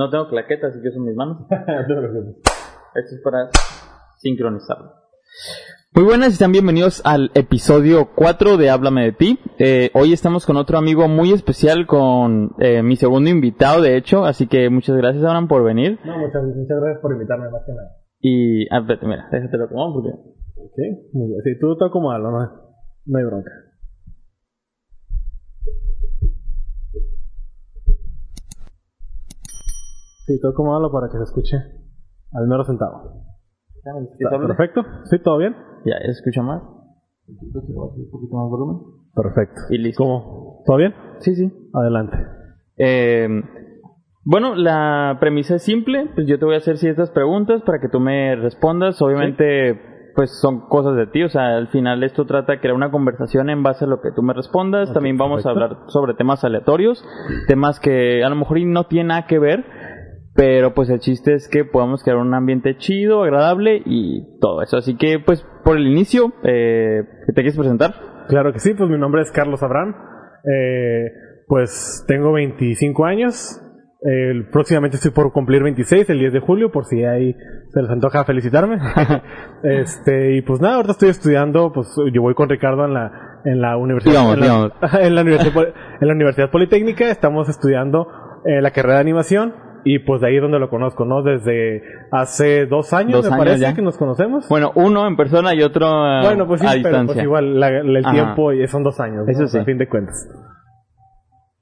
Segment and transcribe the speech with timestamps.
[0.00, 1.42] No tengo claqueta, así que uso mis manos.
[1.50, 3.50] Esto es para
[4.16, 4.92] sincronizarlo.
[5.94, 9.38] Muy buenas y están bienvenidos al episodio 4 de Háblame de ti.
[9.58, 14.24] Eh, hoy estamos con otro amigo muy especial, con eh, mi segundo invitado, de hecho,
[14.24, 15.98] así que muchas gracias, Abraham, por venir.
[16.02, 17.90] No, muchas, muchas gracias por invitarme, más que nada.
[18.20, 20.16] Y, ah, espérate, mira, déjate lo tomar porque...
[20.76, 21.40] Sí, muy bien.
[21.44, 22.30] Sí, tú como no,
[23.04, 23.50] no hay bronca.
[30.30, 31.56] Sí, todo como para que se escuche
[32.32, 33.24] al mero centavo.
[34.16, 34.82] Está Perfecto.
[35.06, 35.18] ¿Sí?
[35.18, 35.56] ¿Todo bien?
[35.84, 36.62] Ya, ¿se escucha más?
[37.26, 37.52] Un
[38.12, 38.76] poquito más volumen.
[39.12, 39.60] Perfecto.
[39.70, 40.04] Y listo.
[40.04, 40.62] ¿Cómo?
[40.64, 40.94] ¿Todo bien?
[41.18, 41.52] Sí, sí.
[41.74, 42.16] Adelante.
[42.76, 43.26] Eh,
[44.22, 46.08] bueno, la premisa es simple.
[46.14, 49.02] Pues yo te voy a hacer ciertas preguntas para que tú me respondas.
[49.02, 49.80] Obviamente,
[50.14, 51.24] pues son cosas de ti.
[51.24, 54.12] O sea, al final esto trata de crear una conversación en base a lo que
[54.12, 54.92] tú me respondas.
[54.92, 57.04] También vamos a hablar sobre temas aleatorios,
[57.48, 59.79] temas que a lo mejor y no tienen nada que ver.
[60.40, 64.78] Pero pues el chiste es que podamos crear un ambiente chido, agradable y todo eso.
[64.78, 67.92] Así que pues por el inicio, eh, ¿te quieres presentar?
[68.26, 69.94] Claro que sí, pues mi nombre es Carlos Abraham.
[70.44, 71.12] Eh,
[71.46, 73.60] pues tengo 25 años.
[74.02, 77.36] Eh, próximamente estoy por cumplir 26, el 10 de julio, por si ahí
[77.74, 78.78] se les antoja felicitarme.
[79.62, 83.60] este, y pues nada, ahorita estoy estudiando, pues yo voy con Ricardo en la, en
[83.60, 84.34] la universidad.
[84.36, 85.64] Digamos, en, la, en la universidad,
[86.00, 88.08] en la Universidad Politécnica, estamos estudiando
[88.46, 89.68] eh, la carrera de animación.
[89.84, 91.22] Y pues de ahí es donde lo conozco, ¿no?
[91.22, 93.74] Desde hace dos años, Dos me años parece, ya.
[93.74, 94.48] que nos conocemos.
[94.48, 97.14] Bueno, uno en persona y otro eh, Bueno, pues sí, a pero distancia.
[97.14, 98.12] pues igual la- la- el Ajá.
[98.12, 99.32] tiempo son dos años, ¿no?
[99.32, 99.58] Eso sí.
[99.58, 100.28] a fin de cuentas.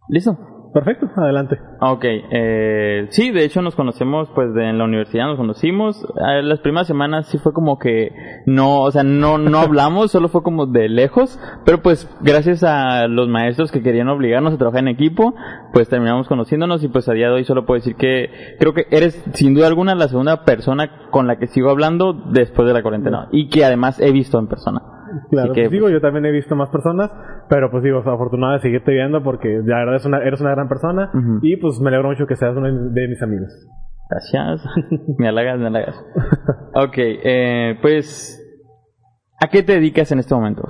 [0.09, 0.37] ¿Listo?
[0.79, 1.59] Perfecto, adelante.
[1.81, 6.01] Ok, eh, sí, de hecho nos conocemos pues de, en la universidad, nos conocimos.
[6.05, 8.13] Eh, las primeras semanas sí fue como que
[8.47, 13.09] no, o sea, no, no hablamos, solo fue como de lejos, pero pues gracias a
[13.09, 15.35] los maestros que querían obligarnos a trabajar en equipo,
[15.73, 18.87] pues terminamos conociéndonos y pues a día de hoy solo puedo decir que creo que
[18.93, 22.83] eres sin duda alguna la segunda persona con la que sigo hablando después de la
[22.83, 24.98] cuarentena y que además he visto en persona.
[25.31, 27.11] Claro, que, pues digo, yo también he visto más personas,
[27.49, 30.69] pero pues digo, afortunado de seguirte viendo porque la verdad es una, eres una gran
[30.69, 31.39] persona Ujú.
[31.43, 33.51] y pues me alegro mucho que seas uno de mis amigos.
[34.11, 34.65] Gracias.
[35.19, 35.97] me halagas, me halagas.
[36.75, 38.43] Ok, eh, pues,
[39.41, 40.63] ¿a qué te dedicas en este momento?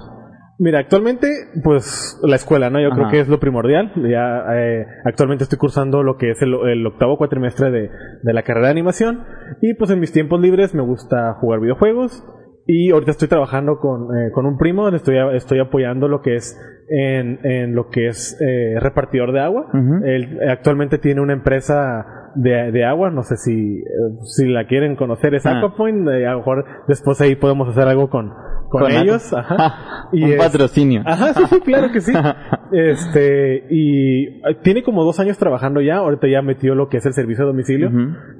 [0.61, 1.29] Mira, actualmente,
[1.63, 2.81] pues la escuela, ¿no?
[2.81, 3.13] Yo creo Ajá.
[3.13, 3.93] que es lo primordial.
[3.95, 7.91] Ya eh, actualmente estoy cursando lo que es el, el octavo cuatrimestre de,
[8.23, 9.23] de la carrera de animación
[9.63, 12.25] y pues en mis tiempos libres me gusta jugar videojuegos
[12.71, 16.35] y ahorita estoy trabajando con, eh, con un primo, le estoy, estoy apoyando lo que
[16.37, 16.55] es
[16.91, 19.71] en, en lo que es eh, repartidor de agua.
[20.05, 23.85] Él eh, actualmente tiene una empresa de, de agua, no sé si, eh,
[24.25, 25.59] si la quieren conocer, es Ah.
[25.59, 28.35] Aquapoint, eh, a lo mejor después ahí podemos hacer algo con,
[28.69, 29.33] con, Con ellos.
[29.33, 30.09] Ajá.
[30.13, 31.03] Un es- patrocinio.
[31.05, 32.13] Ajá, sí, sí, claro que sí.
[32.71, 37.15] Este, y tiene como dos años trabajando ya, ahorita ya metió lo que es el
[37.15, 37.91] servicio a domicilio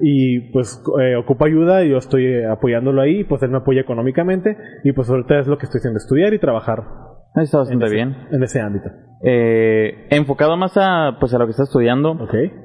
[0.01, 3.81] y pues eh, ocupa ayuda y yo estoy eh, apoyándolo ahí, pues él me apoya
[3.81, 6.83] económicamente y pues ahorita es lo que estoy haciendo, estudiar y trabajar
[7.35, 8.15] Está en bastante ese, bien.
[8.31, 8.89] en ese ámbito.
[9.23, 12.17] Eh, enfocado más a, pues, a lo que estás estudiando.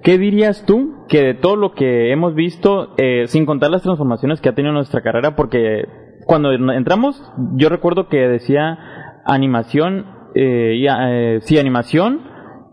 [0.02, 4.40] ¿qué dirías tú que de todo lo que hemos visto, eh, sin contar las transformaciones
[4.40, 5.84] que ha tenido nuestra carrera, porque
[6.26, 7.20] cuando entramos,
[7.56, 8.78] yo recuerdo que decía
[9.24, 12.20] animación, eh, y, eh, sí, animación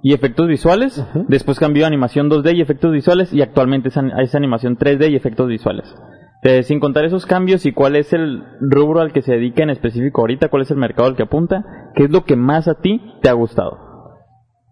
[0.04, 4.12] y efectos visuales, después cambió a animación 2D y efectos visuales, y actualmente es, an-
[4.20, 5.96] es animación 3D y efectos visuales.
[6.44, 9.70] Eh, sin contar esos cambios y cuál es el rubro al que se dedica en
[9.70, 11.64] específico ahorita, cuál es el mercado al que apunta,
[11.94, 13.78] ¿qué es lo que más a ti te ha gustado?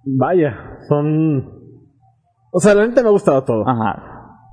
[0.04, 1.60] Vaya, son...
[2.52, 3.70] O sea, la neta me ha gustado todo.
[3.70, 4.04] Ajá.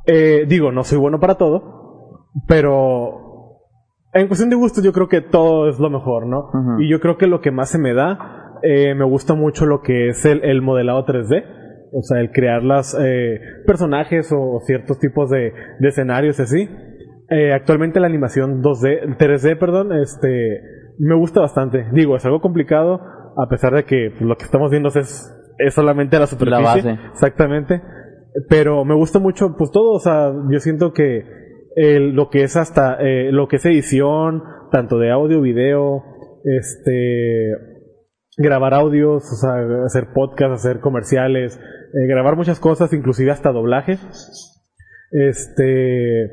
[0.07, 3.26] Eh, digo, no soy bueno para todo, pero
[4.21, 6.51] en cuestión de gustos yo creo que todo es lo mejor, ¿no?
[6.81, 9.81] Y yo creo que lo que más se me da, eh, me gusta mucho lo
[9.83, 11.45] que es el, el modelado 3D.
[11.93, 16.69] O sea, el crear las eh, personajes o ciertos tipos de, de escenarios y así.
[17.31, 20.61] Eh, actualmente la animación 2D, 3D, perdón, este,
[20.99, 21.87] me gusta bastante.
[21.93, 23.01] Digo, es algo complicado,
[23.37, 26.65] a pesar de que pues, lo que estamos viendo es, es solamente la superficie.
[26.65, 26.99] base.
[27.13, 27.83] Exactamente.
[28.49, 31.25] Pero me gusta mucho, pues todo, o sea, yo siento que
[31.77, 34.43] el- lo que es hasta, eh, lo que es edición,
[34.73, 36.03] tanto de audio, video,
[36.45, 37.53] este,
[38.37, 43.99] grabar audios, o sea, hacer podcast, hacer comerciales, eh, grabar muchas cosas, inclusive hasta doblaje.
[45.13, 46.31] Este,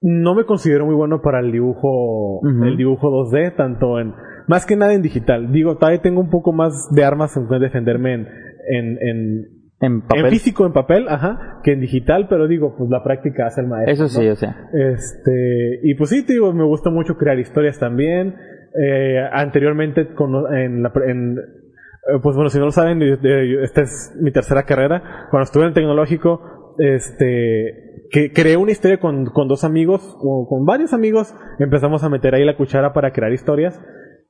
[0.00, 4.12] no me considero muy bueno para el dibujo, el dibujo 2D, tanto en,
[4.48, 5.52] más que nada en digital.
[5.52, 8.26] Digo, todavía tengo un poco más de armas en defenderme en,
[8.70, 9.44] en, en,
[9.80, 10.24] En papel.
[10.26, 13.66] en físico, en papel, ajá, que en digital, pero digo, pues la práctica hace el
[13.66, 13.92] maestro.
[13.92, 14.32] Eso sí, ¿no?
[14.32, 14.70] o sea.
[14.72, 18.36] Este, y pues sí, te digo, me gusta mucho crear historias también.
[18.80, 24.16] Eh, anteriormente, con, en la, en, eh, pues bueno, si no lo saben, esta es
[24.20, 25.28] mi tercera carrera.
[25.30, 30.46] Cuando estuve en el tecnológico, este, que creé una historia con, con dos amigos, o
[30.48, 33.80] con varios amigos, empezamos a meter ahí la cuchara para crear historias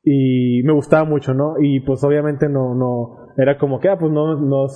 [0.04, 1.54] y me gustaba mucho, ¿no?
[1.60, 4.66] Y pues obviamente no, no, era como que, ah, pues no, no,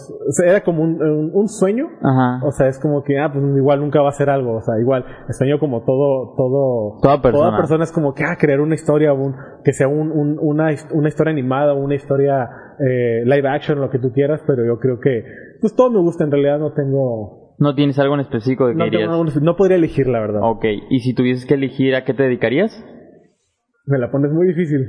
[0.47, 1.01] era como un,
[1.35, 2.41] un, sueño, Ajá.
[2.45, 4.81] o sea, es como que, ah, pues igual nunca va a ser algo, o sea,
[4.81, 7.47] igual, el sueño como todo, todo, Toda persona.
[7.51, 9.35] toda persona es como que, ah, crear una historia, un,
[9.65, 12.49] que sea un, un, una, una historia animada, una historia
[12.81, 15.25] eh, live action, lo que tú quieras, pero yo creo que,
[15.61, 18.79] pues todo me gusta, en realidad no tengo, ¿No tienes algo en específico de que
[18.79, 18.89] no,
[19.25, 20.41] tengo- no podría elegir, la verdad.
[20.45, 22.73] Ok, y si tuvieses que elegir, ¿a qué te dedicarías?
[23.87, 24.87] Me la pones muy difícil.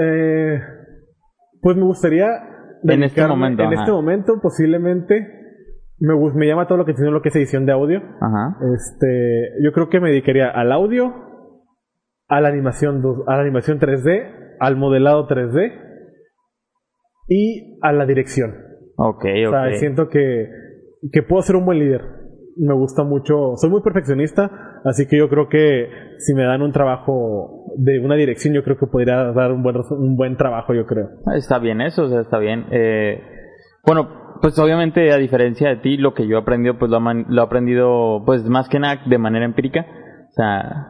[0.00, 0.60] Eh,
[1.60, 2.28] pues me gustaría.
[2.84, 3.80] En este momento, En ajá.
[3.82, 5.34] este momento, posiblemente.
[6.00, 7.98] Me, me llama todo lo que tiene lo que es edición de audio.
[8.20, 8.56] Ajá.
[8.74, 11.12] Este, yo creo que me dedicaría al audio,
[12.28, 15.72] a la animación, a la animación 3D, al modelado 3D
[17.28, 18.54] y a la dirección.
[18.96, 19.74] Ok, O sea, ok.
[19.74, 20.48] siento que,
[21.12, 22.02] que puedo ser un buen líder.
[22.56, 26.72] Me gusta mucho, soy muy perfeccionista, así que yo creo que si me dan un
[26.72, 30.86] trabajo de una dirección, yo creo que podría dar un buen, un buen trabajo, yo
[30.86, 31.08] creo.
[31.34, 32.66] Está bien eso, o sea, está bien.
[32.70, 33.20] Eh,
[33.86, 37.42] bueno, pues obviamente a diferencia de ti, lo que yo he aprendido, pues lo, lo
[37.42, 39.86] he aprendido, pues más que nada de manera empírica.
[40.28, 40.86] O sea,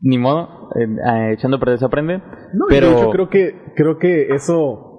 [0.00, 2.18] ni modo, eh, eh, echando perder se aprende.
[2.52, 4.92] No, pero hecho creo que, creo que eso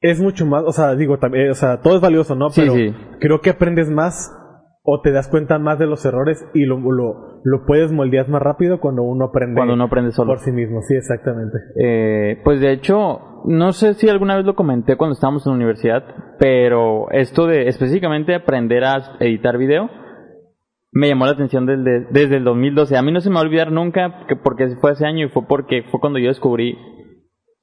[0.00, 2.50] es mucho más, o sea, digo, también, o sea, todo es valioso, ¿no?
[2.50, 2.94] Sí, Pero sí.
[3.20, 4.36] creo que aprendes más
[4.92, 8.42] o te das cuenta más de los errores y lo, lo, lo puedes moldear más
[8.42, 10.32] rápido cuando uno aprende cuando uno aprende solo.
[10.32, 10.82] por sí mismo.
[10.82, 11.58] Sí, exactamente.
[11.80, 15.56] Eh, pues de hecho, no sé si alguna vez lo comenté cuando estábamos en la
[15.56, 16.02] universidad,
[16.40, 19.88] pero esto de específicamente aprender a editar video
[20.90, 22.96] me llamó la atención desde, desde el 2012.
[22.96, 25.28] A mí no se me va a olvidar nunca que porque fue ese año y
[25.28, 26.76] fue porque fue cuando yo descubrí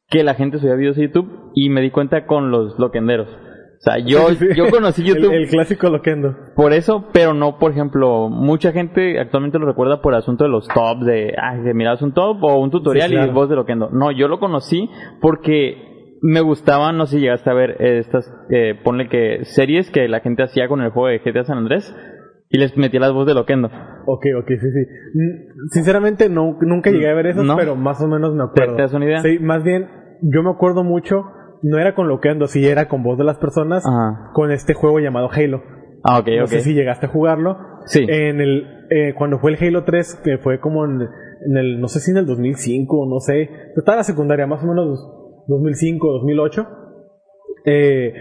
[0.10, 3.28] que la gente subía videos a YouTube y me di cuenta con los loquenderos.
[3.78, 4.48] O sea, yo, Sí, sí.
[4.56, 6.36] yo conocí YouTube el clásico loquendo.
[6.56, 10.50] por eso, pero no, por ejemplo, mucha gente actualmente lo recuerda por el asunto de
[10.50, 13.32] los tops, de, ah, que mirabas un top o un tutorial Sí, claro.
[13.32, 13.90] y voz de Loquendo.
[13.92, 14.90] No, yo lo conocí
[15.22, 20.08] porque me gustaban, no sé si llegaste a ver estas, eh, ponle que series que
[20.08, 21.96] la gente hacía con el juego de GTA San Andrés
[22.50, 23.68] y les metía las voces de Loquendo.
[24.08, 25.20] Ok, ok, sí, sí.
[25.72, 27.56] Sinceramente, no, nunca llegué a ver ¿No?
[27.58, 28.76] pero más o menos me acuerdo.
[28.76, 29.20] te das una idea?
[29.20, 29.88] Sí, más bien,
[30.22, 31.24] yo me acuerdo mucho,
[31.64, 34.32] no era con Loquendo, sí era con voz de las personas, Ajá.
[34.34, 35.62] con este juego llamado Halo.
[36.04, 37.58] Ah, ok, No sé si llegaste a jugarlo.
[37.86, 38.06] Sí.
[38.08, 41.88] En el, eh, cuando fue el Halo 3, que fue como en, en el, no
[41.88, 45.00] sé si en el 2005, no sé, estaba en la secundaria, más o menos
[45.48, 46.68] 2005, 2008.
[47.66, 48.14] Eh,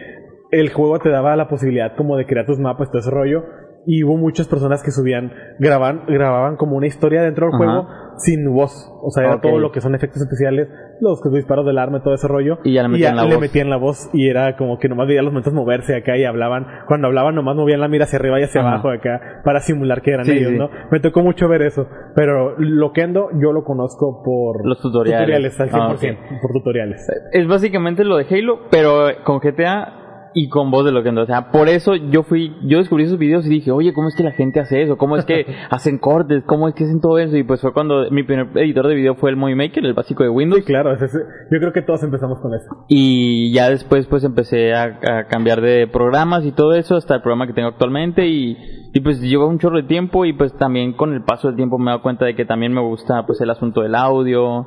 [0.50, 3.44] el juego te daba la posibilidad como de crear tus mapas, todo ese rollo.
[3.86, 7.58] Y hubo muchas personas que subían, grababan, grababan como una historia dentro del Ajá.
[7.64, 7.88] juego
[8.18, 8.72] sin voz.
[9.02, 10.68] O sea, era todo lo que son efectos especiales,
[11.00, 12.58] los que disparos del arma, todo ese rollo.
[12.64, 13.40] Y ya le metían la le voz.
[13.40, 16.66] metían la voz y era como que nomás veía los momentos moverse acá y hablaban.
[16.88, 18.70] Cuando hablaban nomás movían la mira hacia arriba y hacia Ajá.
[18.72, 20.58] abajo acá para simular que eran Sí, ellos, sí.
[20.58, 20.68] ¿no?
[20.90, 21.86] Me tocó mucho ver eso.
[22.16, 25.60] Pero Loquendo yo lo conozco por Los tutoriales.
[25.60, 27.06] al 100%, Ah, por tutoriales.
[27.32, 30.06] Es básicamente lo de Halo, pero con GTA
[30.38, 31.22] y con voz de Loquendo.
[31.22, 34.14] O sea, por eso yo fui, yo descubrí esos videos y dije, oye, ¿cómo es
[34.14, 34.98] que la gente hace eso?
[34.98, 36.44] ¿Cómo es que hacen cortes?
[36.44, 37.38] ¿Cómo es que hacen todo eso?
[37.38, 40.24] Y pues fue cuando mi primer editor de video fue el Movie Maker, el básico
[40.24, 40.60] de Windows.
[40.60, 42.66] Sí, claro, yo creo que todos empezamos con eso.
[42.86, 47.22] Y ya después pues empecé a, a cambiar de programas y todo eso hasta el
[47.22, 48.58] programa que tengo actualmente y,
[48.93, 51.78] y pues lleva un chorro de tiempo y pues también con el paso del tiempo
[51.78, 54.66] me he dado cuenta de que también me gusta pues el asunto del audio,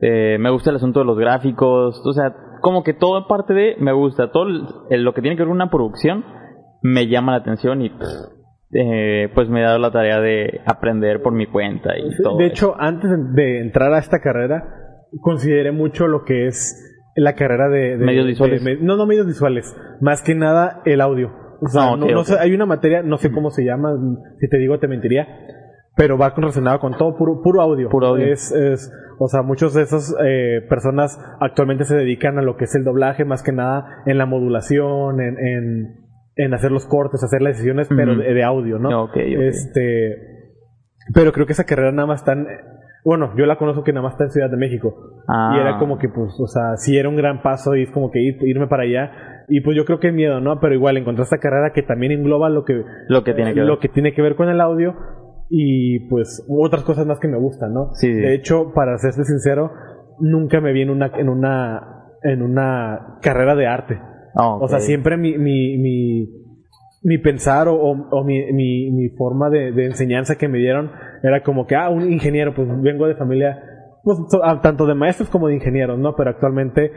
[0.00, 3.76] eh, me gusta el asunto de los gráficos, o sea, como que toda parte de
[3.78, 6.24] me gusta, todo el- el- lo que tiene que ver con una producción
[6.82, 7.90] me llama la atención y
[8.72, 12.36] eh, pues me he dado la tarea de aprender por mi cuenta y todo.
[12.36, 12.52] De eso.
[12.52, 14.62] hecho, antes de entrar a esta carrera,
[15.22, 16.84] consideré mucho lo que es
[17.16, 17.96] la carrera de...
[17.96, 18.62] de- Medios visuales.
[18.62, 19.74] de- no, no medios visuales.
[20.00, 21.32] Más que nada el audio.
[21.60, 23.90] O sea, Ah, no, sé, hay una materia, no sé cómo se llama,
[24.38, 25.26] si te digo te mentiría,
[25.98, 27.90] pero va relacionado con todo, puro, puro audio.
[27.90, 28.24] Puro audio.
[28.32, 32.64] Es, es, o sea, muchos de esas eh, personas actualmente se dedican a lo que
[32.64, 35.96] es el doblaje, más que nada en la modulación, en, en,
[36.36, 39.04] en hacer los cortes, hacer las decisiones, pero de, de audio, ¿no?
[39.04, 39.16] Ok, ok.
[39.40, 40.16] Este,
[41.12, 42.46] pero creo que esa carrera nada más en,
[43.04, 44.94] bueno, yo la conozco que nada más está en Ciudad de México.
[45.28, 45.54] Ah.
[45.56, 48.10] Y era como que, pues, o sea, sí era un gran paso y es como
[48.10, 49.10] que ir- irme para allá.
[49.48, 50.60] Y pues yo creo que miedo, ¿no?
[50.60, 53.68] Pero igual encontré esta carrera que también engloba lo que, Lo que tiene que ver.
[53.68, 54.94] lo que tiene que ver con el audio
[55.50, 57.90] y pues otras cosas más que me gustan, ¿no?
[57.94, 58.12] Sí.
[58.12, 59.70] De hecho, para serte sincero,
[60.20, 63.98] nunca me vi en una, en una, en una carrera de arte.
[64.34, 66.28] Ah, O sea, siempre mi, mi, mi,
[67.02, 70.90] mi pensar o, o- o mi, mi, mi forma de, de enseñanza que me dieron
[71.22, 73.58] era como que, ah, un ingeniero, pues vengo de familia,
[74.04, 76.14] pues ah, tanto de maestros como de ingenieros, ¿no?
[76.16, 76.90] Pero actualmente,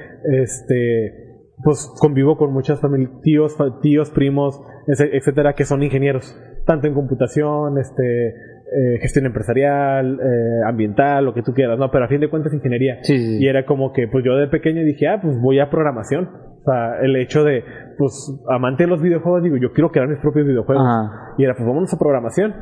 [0.43, 6.93] este, pues convivo con muchas familias, tíos, tíos, primos, etcétera, que son ingenieros, tanto en
[6.93, 11.91] computación, este, eh, gestión empresarial, eh, ambiental, lo que tú quieras, ¿no?
[11.91, 12.99] Pero a fin de cuentas ingeniería.
[13.01, 13.43] Sí, sí, sí.
[13.43, 16.29] Y era como que, pues yo de pequeño dije, ah, pues voy a programación.
[16.29, 17.63] O sea, el hecho de,
[17.97, 18.13] pues,
[18.49, 20.85] amante de los videojuegos, digo, yo quiero crear mis propios videojuegos.
[20.85, 21.33] Ajá.
[21.37, 22.53] Y era, pues vámonos a programación.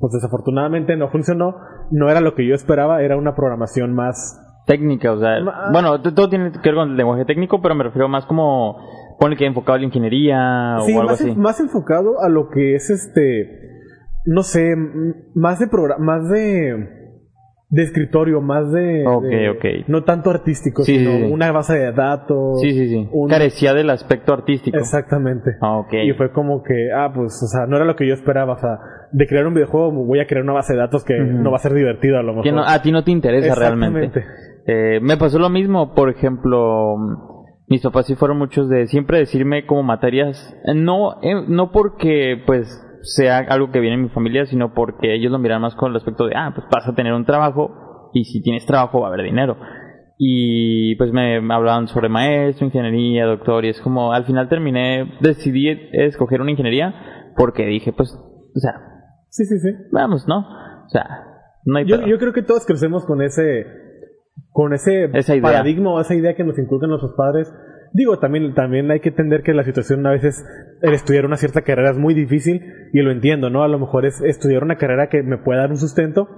[0.00, 1.56] Pues desafortunadamente no funcionó,
[1.90, 5.38] no era lo que yo esperaba, era una programación más Técnica, o sea,
[5.72, 8.76] bueno, todo tiene que ver con el lenguaje técnico, pero me refiero más como,
[9.22, 11.30] ponle que enfocado a la ingeniería Sí, o algo más, así.
[11.30, 13.48] en- más enfocado a lo que es este,
[14.26, 14.74] no sé,
[15.34, 16.98] más de programa, más de
[17.74, 19.64] de escritorio, más de, Ok, de- ok.
[19.88, 22.60] no tanto artístico, Sí, sino sí, una base de datos.
[22.60, 23.08] Sí, sí, sí.
[23.10, 24.76] un- Carecía del aspecto artístico.
[24.76, 25.52] Exactamente.
[25.62, 25.94] Ah, ok.
[26.04, 28.58] Y fue como que, ah, pues, o sea, no era lo que yo esperaba, o
[28.58, 28.78] sea,
[29.12, 31.60] de crear un videojuego voy a crear una base de datos que no va a
[31.60, 32.44] ser divertido a lo mejor.
[32.44, 34.22] Que no- a ti no te interesa realmente.
[34.66, 36.96] Eh, me pasó lo mismo, por ejemplo,
[37.68, 42.42] mis papás sí fueron muchos de siempre decirme como materias, eh, no, eh, no porque
[42.46, 45.90] pues sea algo que viene en mi familia, sino porque ellos lo miran más con
[45.90, 49.08] el aspecto de, ah, pues vas a tener un trabajo y si tienes trabajo va
[49.08, 49.56] a haber dinero.
[50.18, 55.68] Y pues me hablaban sobre maestro, ingeniería, doctor y es como, al final terminé, decidí
[55.92, 58.72] escoger una ingeniería porque dije, pues, o sea,
[59.28, 59.70] Sí, sí, sí.
[59.90, 60.40] vamos, ¿no?
[60.84, 61.04] O sea,
[61.64, 63.64] no hay Yo, yo creo que todos crecemos con ese
[64.50, 65.42] con ese Esa idea.
[65.42, 67.52] paradigma o esa idea que nos inculcan nuestros padres.
[67.94, 70.42] Digo, también, también hay que entender que la situación a veces,
[70.80, 72.62] el estudiar una cierta carrera es muy difícil
[72.92, 73.62] y lo entiendo, ¿no?
[73.62, 76.28] A lo mejor es estudiar una carrera que me pueda dar un sustento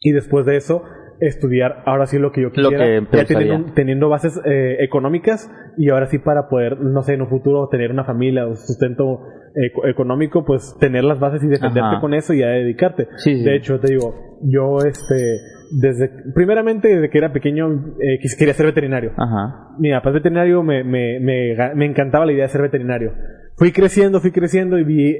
[0.00, 0.82] y después de eso
[1.20, 6.06] estudiar ahora sí lo que yo que ya teniendo, teniendo bases eh, económicas y ahora
[6.06, 9.20] sí para poder, no sé, en un futuro tener una familia o sustento
[9.54, 12.00] eco- económico, pues tener las bases y defenderte Ajá.
[12.00, 13.06] con eso y ya dedicarte.
[13.16, 13.44] Sí, sí.
[13.44, 15.38] De hecho, te digo, yo este
[15.80, 19.12] desde primeramente desde que era pequeño eh, quería ser veterinario.
[19.16, 19.68] Ajá.
[19.78, 23.12] Mi papá es veterinario, me, me, me, me encantaba la idea de ser veterinario.
[23.56, 25.16] Fui creciendo, fui creciendo y vi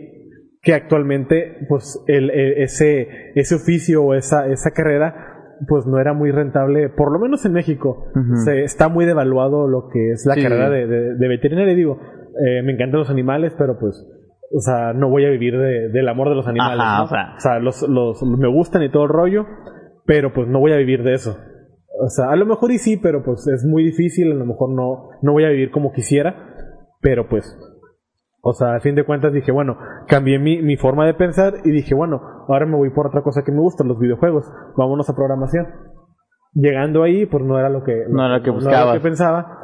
[0.63, 5.29] que actualmente pues el, el- ese ese oficio o esa esa carrera
[5.69, 8.07] pues no era muy rentable, por lo menos en México.
[8.45, 11.77] Se, está muy devaluado lo que es la Sí, carrera de, de, de veterinario.
[11.77, 12.01] Digo,
[12.45, 13.95] eh, me encantan los animales, pero pues,
[14.55, 16.81] o sea, no voy a vivir de- del amor de los animales.
[16.81, 17.05] Ajá, ¿no?
[17.05, 17.35] o sea.
[17.37, 19.47] O sea, los, los, me gustan y todo el rollo,
[20.07, 21.37] pero pues no voy a vivir de eso.
[22.01, 24.71] O sea, a lo mejor y sí, pero pues es muy difícil, a lo mejor
[24.71, 26.35] no, no voy a vivir como quisiera,
[27.01, 27.45] pero pues,
[28.43, 29.77] o sea, a fin de cuentas dije, bueno,
[30.09, 33.43] cambié mi, mi forma de pensar y dije, bueno, ahora me voy por otra cosa
[33.45, 35.67] que me gusta, los videojuegos, vámonos a programación.
[36.55, 38.95] Llegando ahí, pues no era lo que, No era lo que no buscabas.
[38.95, 39.59] que pensaba.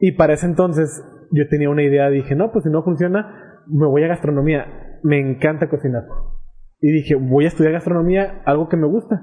[0.00, 3.86] Y para ese entonces yo tenía una idea, dije, no, pues si no funciona, me
[3.86, 4.66] voy a gastronomía.
[5.02, 6.04] Me encanta cocinar.
[6.80, 9.22] Y dije, voy a estudiar gastronomía, algo que me gusta.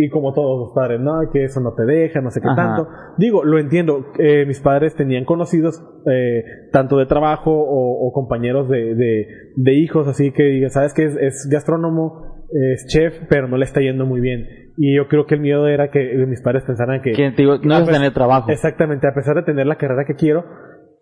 [0.00, 1.12] Y como todos los padres, ¿no?
[1.32, 2.56] Que eso no te deja, no sé qué Ajá.
[2.76, 2.88] tanto.
[3.16, 4.12] Digo, lo entiendo.
[4.18, 9.72] eh, mis padres tenían conocidos, eh, tanto de trabajo o, o compañeros de, de, de
[9.74, 14.06] hijos, así que, ¿sabes que es, es gastrónomo, es chef, pero no le está yendo
[14.06, 14.46] muy bien.
[14.76, 17.10] Y yo creo que el miedo era que mis padres pensaran que...
[17.10, 18.52] Que te digo, no pes- tener trabajo.
[18.52, 20.44] Exactamente, a pesar de tener la carrera que quiero,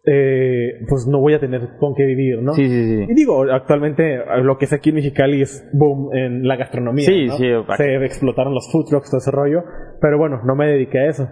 [0.07, 2.53] eh, pues no voy a tener con qué vivir, ¿no?
[2.53, 3.07] Sí, sí, sí.
[3.11, 7.05] Y digo, actualmente eh, lo que es aquí en Mexicali es boom en la gastronomía.
[7.07, 7.37] Sí, ¿no?
[7.37, 7.47] sí,
[7.77, 9.65] Se explotaron los food trucks, todo ese rollo.
[10.01, 11.29] Pero bueno, no me dediqué a eso.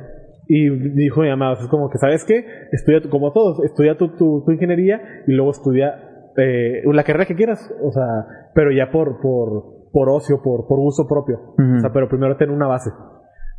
[0.49, 2.45] Y dijo mi mamá, es como que, ¿sabes qué?
[2.73, 5.95] Estudia, tu- como todos, estudia tu, tu, tu ingeniería y luego estudia
[6.37, 7.61] eh, la carrera que quieras.
[7.83, 11.39] O sea, pero ya por, por, por ocio, por, por uso propio.
[11.59, 11.77] Ujú.
[11.77, 12.91] O sea, pero primero tener una base.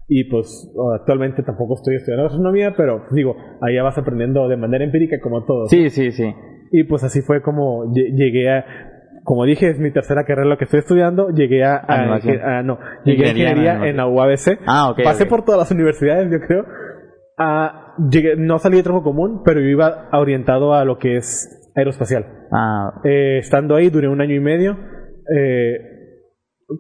[0.08, 5.18] Y pues actualmente tampoco estoy estudiando gastronomía, pero digo, allá vas aprendiendo de manera empírica
[5.22, 5.70] como todos.
[5.70, 6.32] Sí, sí, sí.
[6.72, 8.66] Y pues así fue como lle- llegué a,
[9.24, 12.40] como dije, es mi tercera carrera lo que estoy estudiando, llegué a, a- Animación.
[12.42, 13.90] a- no, llegué a Ingeniería en ingeniería animación.
[13.90, 14.60] en la UABC.
[14.68, 16.66] Ah, ok, Pasé por todas las universidades, yo creo.
[17.40, 21.72] Ah, llegué, no salí de trabajo común, pero yo iba orientado a lo que es
[21.76, 22.26] aeroespacial.
[22.52, 24.78] Ah, Eh, estando ahí duré un año y medio.
[25.36, 25.80] Eh,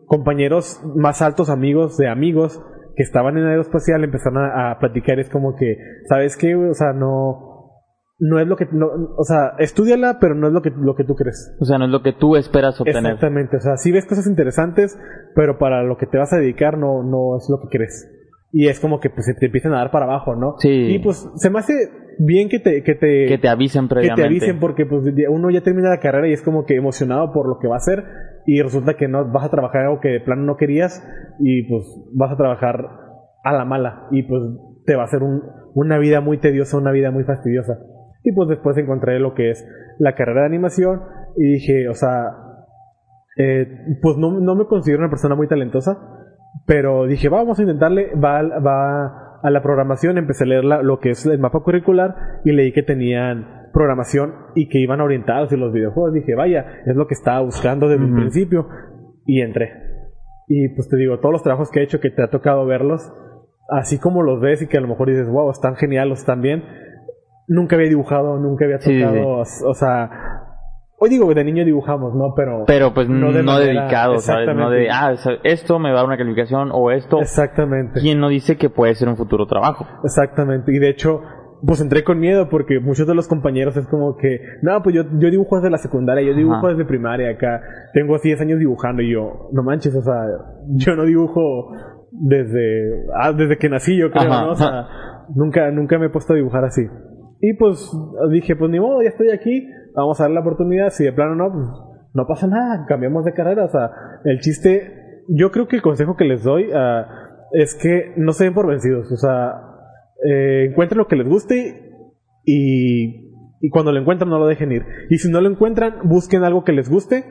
[0.07, 2.61] compañeros más altos, amigos de amigos
[2.95, 5.19] que estaban en aeroespacial empezaron a, a platicar.
[5.19, 6.55] Es como que, ¿sabes qué?
[6.55, 7.71] O sea, no,
[8.19, 11.03] no es lo que, no- o sea, estudiala, pero no es lo que, lo que
[11.03, 11.55] tú crees.
[11.59, 13.03] o sea, no es lo que tú esperas obtener.
[13.03, 14.97] Exactamente, o sea, sí ves cosas interesantes,
[15.35, 18.09] pero para lo que te vas a dedicar no, no es lo que crees.
[18.51, 20.55] Y es como que pues, se te empiezan a dar para abajo, ¿no?
[20.59, 20.69] Sí.
[20.69, 21.73] Y pues se me hace
[22.19, 24.21] bien que te, que te, Que te avisen que previamente.
[24.21, 27.47] te avisen porque pues uno ya termina la carrera y es como que emocionado por
[27.47, 28.03] lo que va a hacer
[28.45, 31.01] y resulta que no vas a trabajar algo que de plano no querías
[31.39, 32.77] y pues vas a trabajar
[33.43, 34.41] a la mala y pues
[34.85, 35.41] te va a hacer un-
[35.73, 37.77] una vida muy tediosa, una vida muy fastidiosa.
[38.23, 39.67] Y pues después encontré lo que es
[39.99, 41.01] la carrera de animación
[41.37, 42.09] y dije, o sea,
[43.37, 43.67] eh,
[44.01, 45.97] pues no, no me considero una persona muy talentosa,
[46.65, 50.99] pero dije, vamos a intentarle, va, va, a la programación, empecé a leer la- lo
[50.99, 55.59] que es el mapa curricular y leí que tenían programación y que iban orientados en
[55.59, 56.13] los videojuegos.
[56.13, 58.67] Dije, vaya, es lo que estaba buscando desde el principio
[59.25, 59.71] y entré.
[60.47, 63.01] Y pues te digo, todos los trabajos que he hecho que te ha tocado verlos,
[63.69, 66.63] así como los ves y que a lo mejor dices, wow, están geniales, están bien.
[67.47, 70.09] Nunca había dibujado, nunca había Sí, sí, tocado, o sea,
[70.97, 72.33] hoy digo de niño dibujamos, ¿no?
[72.35, 74.55] Pero, Pero pues No no, de manera- dedicado, ¿sabes?
[74.55, 77.19] No de, ah, esto me va a dar una calificación o esto.
[77.21, 77.99] exactamente.
[78.01, 79.85] ¿Quién no dice que puede ser un futuro trabajo?
[80.03, 81.21] Exactamente, y de hecho,
[81.65, 85.03] pues entré con miedo porque muchos de los compañeros es como que, no, pues yo,
[85.17, 86.69] yo dibujo desde la secundaria, yo dibujo Ajá.
[86.69, 87.61] desde primaria acá,
[87.93, 90.13] tengo 10 años dibujando y yo, no manches, o sea,
[90.75, 91.71] yo no dibujo
[92.11, 94.45] desde, ah, desde que nací yo creo, Ajá.
[94.45, 94.51] ¿no?
[94.51, 94.87] O sea,
[95.33, 96.83] nunca, nunca me he puesto a dibujar así.
[97.41, 97.91] Y pues
[98.31, 101.35] dije, pues ni modo, ya estoy aquí, vamos a dar la oportunidad, si de plano
[101.35, 101.65] no, pues
[102.13, 103.89] no pasa nada, cambiamos de carrera, o sea,
[104.23, 107.07] el chiste, yo creo que el consejo que les doy ah,
[107.51, 109.53] es que no se den por vencidos, o sea,
[110.29, 111.91] eh, encuentren lo que les guste
[112.45, 114.85] y, y cuando lo encuentran no lo dejen ir.
[115.09, 117.25] Y si no lo encuentran, busquen algo que les guste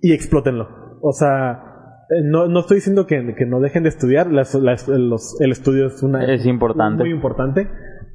[0.00, 0.68] y explótenlo.
[1.02, 1.62] O sea,
[2.10, 5.50] eh, no, no estoy diciendo que, que no dejen de estudiar, las- las- los- el
[5.52, 7.02] estudio es, una, Es importante.
[7.02, 7.68] muy importante,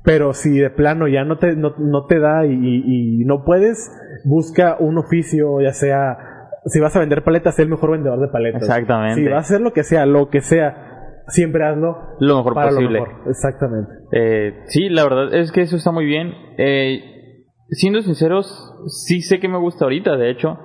[0.05, 3.43] pero si de plano ya no te, no, no te da y, y- y no
[3.43, 3.91] puedes,
[4.24, 6.17] busca un oficio, ya sea,
[6.65, 8.62] si vas a vender paletas, sé el mejor vendedor de paletas.
[8.62, 9.15] Exactamente.
[9.21, 12.69] Si vas a hacer lo que sea, lo que sea, siempre hazlo Lo mejor para
[12.69, 13.00] posible.
[13.00, 13.27] lo mejor.
[13.29, 13.91] Exactamente.
[14.12, 16.31] Eh, sí, la verdad es que eso está muy bien.
[16.57, 20.59] Eh, siendo sinceros, sí sé que me gusta ahorita, de hecho,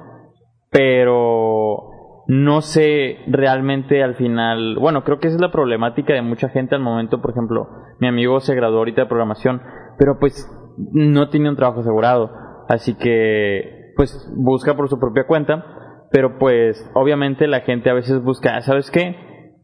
[0.71, 4.77] pero no sé realmente al final.
[4.79, 7.21] Bueno, creo que esa es la problemática de mucha gente al momento.
[7.21, 7.69] Por ejemplo,
[8.01, 9.63] mi amigo se graduó ahorita de programación,
[9.99, 10.49] pero pues
[10.93, 12.31] no tiene un trabajo asegurado,
[12.69, 15.65] así que pues busca por su propia cuenta.
[16.11, 19.15] Pero pues obviamente la gente a veces busca, "Ah, ¿sabes qué?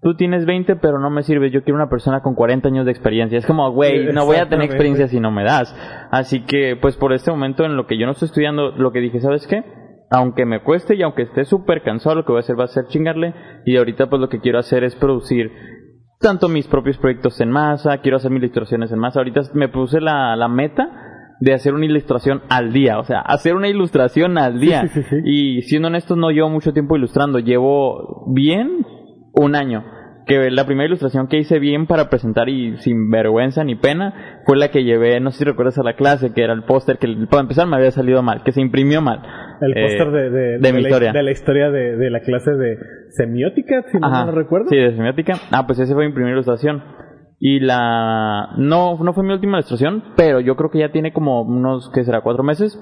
[0.03, 1.51] Tú tienes 20, pero no me sirve.
[1.51, 3.39] Yo quiero una persona con 40 años de experiencia.
[3.39, 5.75] Es como, güey, no voy a tener experiencia si no me das.
[6.13, 9.01] Así que, pues por este momento en lo que yo no estoy estudiando, lo que
[9.01, 9.65] dije, ¿sabes qué?
[10.11, 12.69] Aunque me cueste y aunque esté súper cansado, lo que voy a hacer va a
[12.69, 13.35] ser chingarle.
[13.65, 15.51] Y ahorita, pues lo que quiero hacer es producir
[16.21, 19.21] tanto mis propios proyectos en masa, quiero hacer mis ilustraciones en masa.
[19.21, 20.89] Ahorita me puse la, la meta
[21.41, 24.89] de hacer una ilustración al día, o sea, hacer una ilustración al día.
[24.89, 25.17] sí, sí, sí.
[25.25, 28.87] Y siendo honestos, no llevo mucho tiempo ilustrando, llevo bien
[29.33, 29.85] un año.
[30.27, 34.57] Que la primera ilustración que hice bien para presentar y sin vergüenza ni pena fue
[34.57, 37.07] la que llevé, no sé si recuerdas a la clase, que era el póster que
[37.31, 39.23] para empezar me había salido mal, que se imprimió mal.
[39.61, 41.13] El Eh, póster de, de, de mi la, historia.
[41.13, 42.79] de la historia de, de la clase de
[43.11, 44.27] semiótica, si no Ajá.
[44.27, 44.69] mal recuerdo.
[44.69, 45.35] Sí, de semiótica.
[45.51, 46.83] Ah, pues ese fue mi primera ilustración.
[47.39, 48.51] Y la...
[48.59, 52.03] No, no fue mi última ilustración, pero yo creo que ya tiene como unos, ¿qué
[52.05, 52.23] será?
[52.23, 52.79] Cuatro meses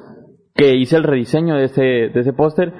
[0.54, 2.72] que hice el rediseño de ese, de ese póster.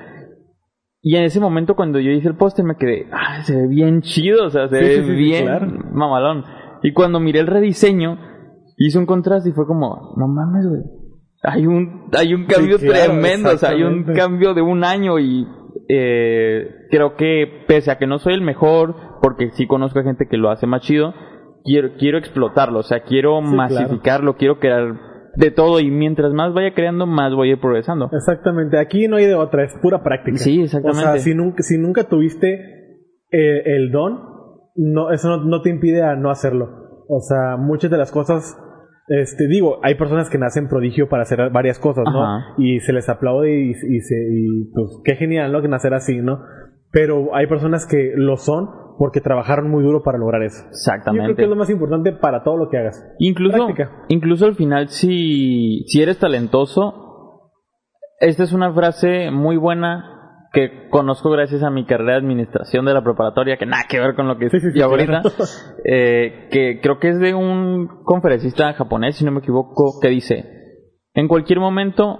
[1.02, 4.00] Y en ese momento cuando yo hice el póster me quedé, ah, se ve bien
[4.00, 5.66] chido, o sea, se Sí, ve sí, sí, bien claro.
[5.92, 6.44] mamalón.
[6.82, 8.16] Y cuando miré el rediseño,
[8.78, 10.82] hice un contraste y fue como, no mames, güey.
[11.44, 15.18] Hay un, hay un cambio claro, tremendo, o sea, hay un cambio de un año
[15.18, 15.46] y
[15.88, 20.26] eh, creo que pese a que no soy el mejor, porque sí conozco a gente
[20.26, 21.12] que lo hace más chido,
[21.64, 24.98] quiero, quiero explotarlo, o sea, quiero Sí, masificarlo, quiero crear
[25.36, 28.08] de todo y mientras más vaya creando, más voy a ir progresando.
[28.12, 30.38] Exactamente, aquí no hay de otra, es pura práctica.
[30.38, 31.08] Sí, exactamente.
[31.08, 32.54] O sea, si nunca, si nunca tuviste
[33.30, 34.20] eh, el don,
[34.76, 36.84] no, eso no, no te impide a no hacerlo.
[37.08, 38.56] O sea, muchas de las cosas,
[39.08, 42.24] este, digo, hay personas que nacen prodigio para hacer varias cosas, ¿no?
[42.24, 42.54] Ajá.
[42.58, 45.60] Y se les aplaude y, y, se, y pues qué genial, ¿no?
[45.60, 46.40] Que nacer así, ¿no?
[46.90, 50.58] Pero hay personas que lo son porque trabajaron muy duro para lograr eso.
[50.58, 51.34] Yo creo Exactamente.
[51.34, 53.04] que es lo más importante para todo lo que hagas.
[53.18, 54.04] Incluso, Práctica.
[54.08, 57.50] incluso al final, si, si eres talentoso,
[58.20, 60.13] esta es una frase muy buena
[60.54, 64.14] que conozco gracias a mi carrera de administración de la preparatoria, que nada que ver
[64.14, 65.30] con lo que Sí, sí, sí, ahorita, claro.
[65.84, 70.44] eh, que creo que es de un conferencista japonés, si no me equivoco, que dice,
[71.12, 72.18] en cualquier momento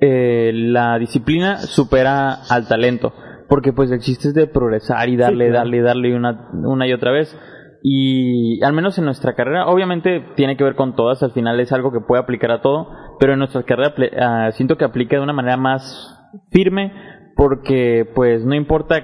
[0.00, 3.12] eh, la disciplina supera al talento,
[3.48, 5.58] porque pues el chiste es de progresar y darle, claro.
[5.58, 7.38] darle, darle una, una y otra vez.
[7.84, 11.72] Y al menos en nuestra carrera, obviamente tiene que ver con todas, al final es
[11.72, 12.88] algo que puede aplicar a todo,
[13.18, 16.18] pero en nuestra carrera ah, siento que aplica de una manera más
[16.50, 16.92] firme
[17.36, 18.96] porque pues no importa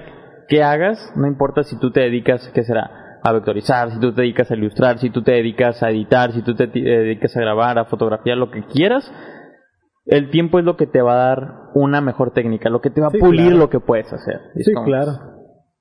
[0.47, 2.89] qué hagas, no importa si tú te dedicas, ¿qué será?
[3.23, 6.41] A vectorizar, si tú te dedicas a ilustrar, si tú te dedicas a editar, si
[6.41, 9.11] tú te eh, dedicas a grabar, a fotografiar, lo que quieras,
[10.05, 13.01] el tiempo es lo que te va a dar una mejor técnica, lo que te
[13.01, 13.57] va a pulir claro.
[13.57, 14.39] lo que puedes hacer.
[14.55, 15.11] Sí, como- claro.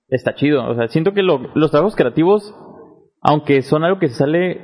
[0.08, 0.68] está chido.
[0.68, 2.54] O sea, siento que lo- los trabajos creativos,
[3.22, 4.60] aunque son algo que se sale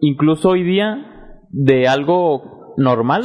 [0.00, 0.96] incluso hoy día
[1.50, 3.22] de algo normal,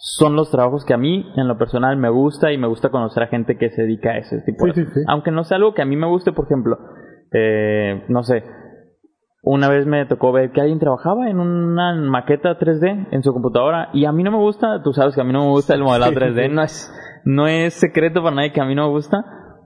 [0.00, 3.24] son los trabajos que a mí, en lo personal, me gusta y me gusta conocer
[3.24, 4.94] a gente que se dedica a ese tipo Sí, de sí, cosas.
[4.94, 5.00] sí.
[5.08, 6.78] Aunque no sea algo que a mí me guste, por ejemplo,
[7.32, 8.44] eh, no sé,
[9.42, 13.88] una vez me tocó ver que alguien trabajaba en una maqueta 3D en su computadora
[13.92, 15.82] y a mí no me gusta, tú sabes que a mí no me gusta el
[15.82, 16.92] modelado 3D, no es,
[17.24, 19.24] no es secreto para nadie que a mí no me gusta,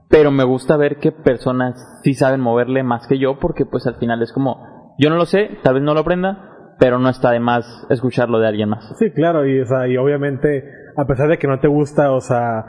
[0.09, 3.95] pero me gusta ver que personas sí saben moverle más que yo porque pues al
[3.95, 7.31] final es como, yo no lo sé, tal vez no lo aprenda, pero no está
[7.31, 8.95] de más escucharlo de alguien más.
[8.97, 10.63] Sí, claro, y, o sea, y obviamente,
[10.95, 12.65] a pesar de que no te gusta, o sea,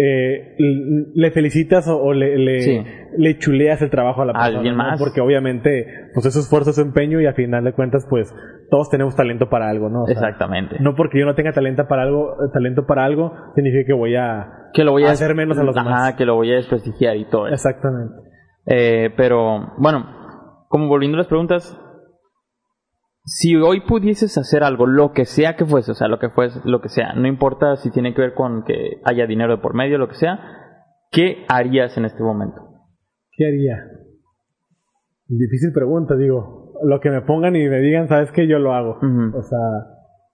[0.00, 0.54] eh,
[1.14, 4.58] le felicitas o, le, le, chuleas el trabajo a la persona.
[4.58, 4.98] ¿Alguien más?
[4.98, 8.32] Porque obviamente, pues es su esfuerzo, su empeño y a final de cuentas, pues
[8.70, 10.06] todos tenemos talento para algo, ¿no?
[10.06, 10.76] Exactamente.
[10.78, 14.68] No porque yo no tenga talento para algo, talento para algo, significa que voy a,
[14.72, 16.14] que lo voy a, hacer menos a los demás.
[16.14, 17.54] que lo voy a desprestigiar y todo eso.
[17.54, 18.14] Exactamente.
[18.66, 21.76] Eh, pero, bueno, como volviendo a las preguntas,
[23.28, 26.60] si hoy pudieses hacer algo, lo que sea que fuese, o sea, lo que fuese,
[26.64, 29.74] lo que sea, no importa si tiene que ver con que haya dinero de por
[29.74, 30.40] medio, lo que sea,
[31.10, 32.58] ¿qué harías en este momento?
[33.32, 33.84] ¿Qué haría?
[35.26, 36.72] Difícil pregunta, digo.
[36.82, 38.98] Lo que me pongan y me digan, sabes que yo lo hago.
[39.34, 39.58] O sea,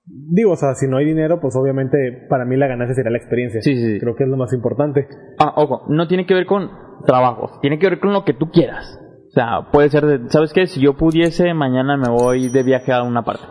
[0.04, 3.18] digo, o sea, si no hay dinero, pues obviamente para mí la ganancia sería la
[3.18, 3.60] experiencia.
[3.60, 3.98] Sí, sí.
[3.98, 5.08] Creo que es lo más importante.
[5.38, 6.70] Ah, ojo, no tiene que ver con
[7.06, 9.00] trabajos, tiene que ver con lo que tú quieras.
[9.34, 10.68] O sea, puede ser, de, ¿sabes qué?
[10.68, 13.42] Si yo pudiese, mañana me voy de viaje a una parte.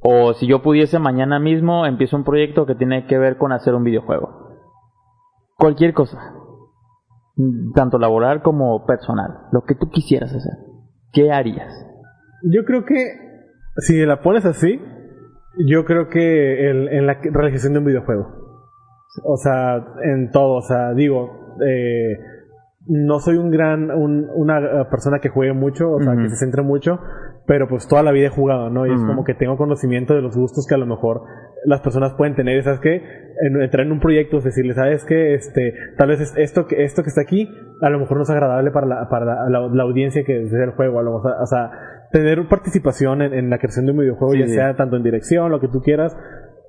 [0.00, 3.74] O si yo pudiese, mañana mismo empiezo un proyecto que tiene que ver con hacer
[3.74, 4.48] un videojuego.
[5.58, 6.18] Cualquier cosa.
[7.74, 9.48] Tanto laboral como personal.
[9.52, 10.54] Lo que tú quisieras hacer.
[11.12, 11.70] ¿Qué harías?
[12.42, 13.12] Yo creo que,
[13.76, 14.80] si la pones así,
[15.66, 18.26] yo creo que en la realización de un videojuego.
[19.24, 20.54] O sea, en todo.
[20.54, 22.16] O sea, digo, eh,
[22.92, 26.62] no soy un gran, una eh, persona que juegue mucho, o sea, que se centre
[26.62, 26.98] mucho,
[27.46, 28.84] pero pues toda la vida he jugado, ¿no?
[28.84, 31.22] Y es como que tengo conocimiento de los gustos que a lo mejor
[31.64, 33.02] las personas pueden tener, ¿sabes qué?
[33.62, 35.34] entrar en un proyecto, es decirle, ¿sabes qué?
[35.34, 37.48] Este, tal vez esto, esto que está aquí,
[37.80, 40.98] a lo mejor no es agradable para la, para la, audiencia que desea el juego,
[40.98, 41.70] a lo mejor, o sea,
[42.10, 45.68] tener participación en, la creación de un videojuego, ya sea tanto en dirección, lo que
[45.68, 46.16] tú quieras,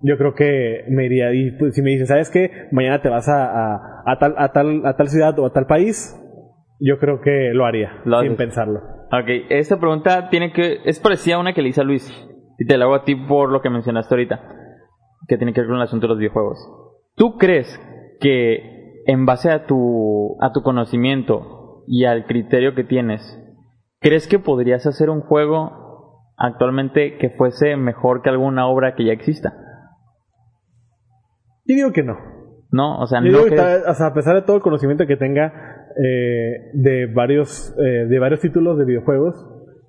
[0.01, 1.33] yo creo que me iría.
[1.33, 2.67] Y pues, si me dices, ¿sabes qué?
[2.71, 6.17] Mañana te vas a, a, tal, a, tal, a tal ciudad o a tal país,
[6.79, 8.79] yo creo que lo haría, sin pensarlo.
[9.11, 12.09] Ok, esta pregunta tiene que es parecida a una que le hice a Luis.
[12.57, 14.39] Y te la hago a ti por lo que mencionaste ahorita,
[15.27, 16.59] que tiene que ver con el asunto de los videojuegos.
[17.15, 17.67] ¿Tú crees
[18.19, 23.21] que en base a tu, a tu conocimiento y al criterio que tienes,
[23.99, 29.13] crees que podrías hacer un juego actualmente que fuese mejor que alguna obra que ya
[29.13, 29.53] exista?
[31.65, 32.17] Y digo que no.
[32.71, 33.27] No, o sea, no.
[33.27, 35.53] Digo que o sea, a pesar de todo el conocimiento que tenga
[35.97, 39.35] eh, de varios eh, de varios títulos de videojuegos,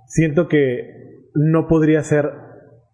[0.06, 2.28] siento que no podría ser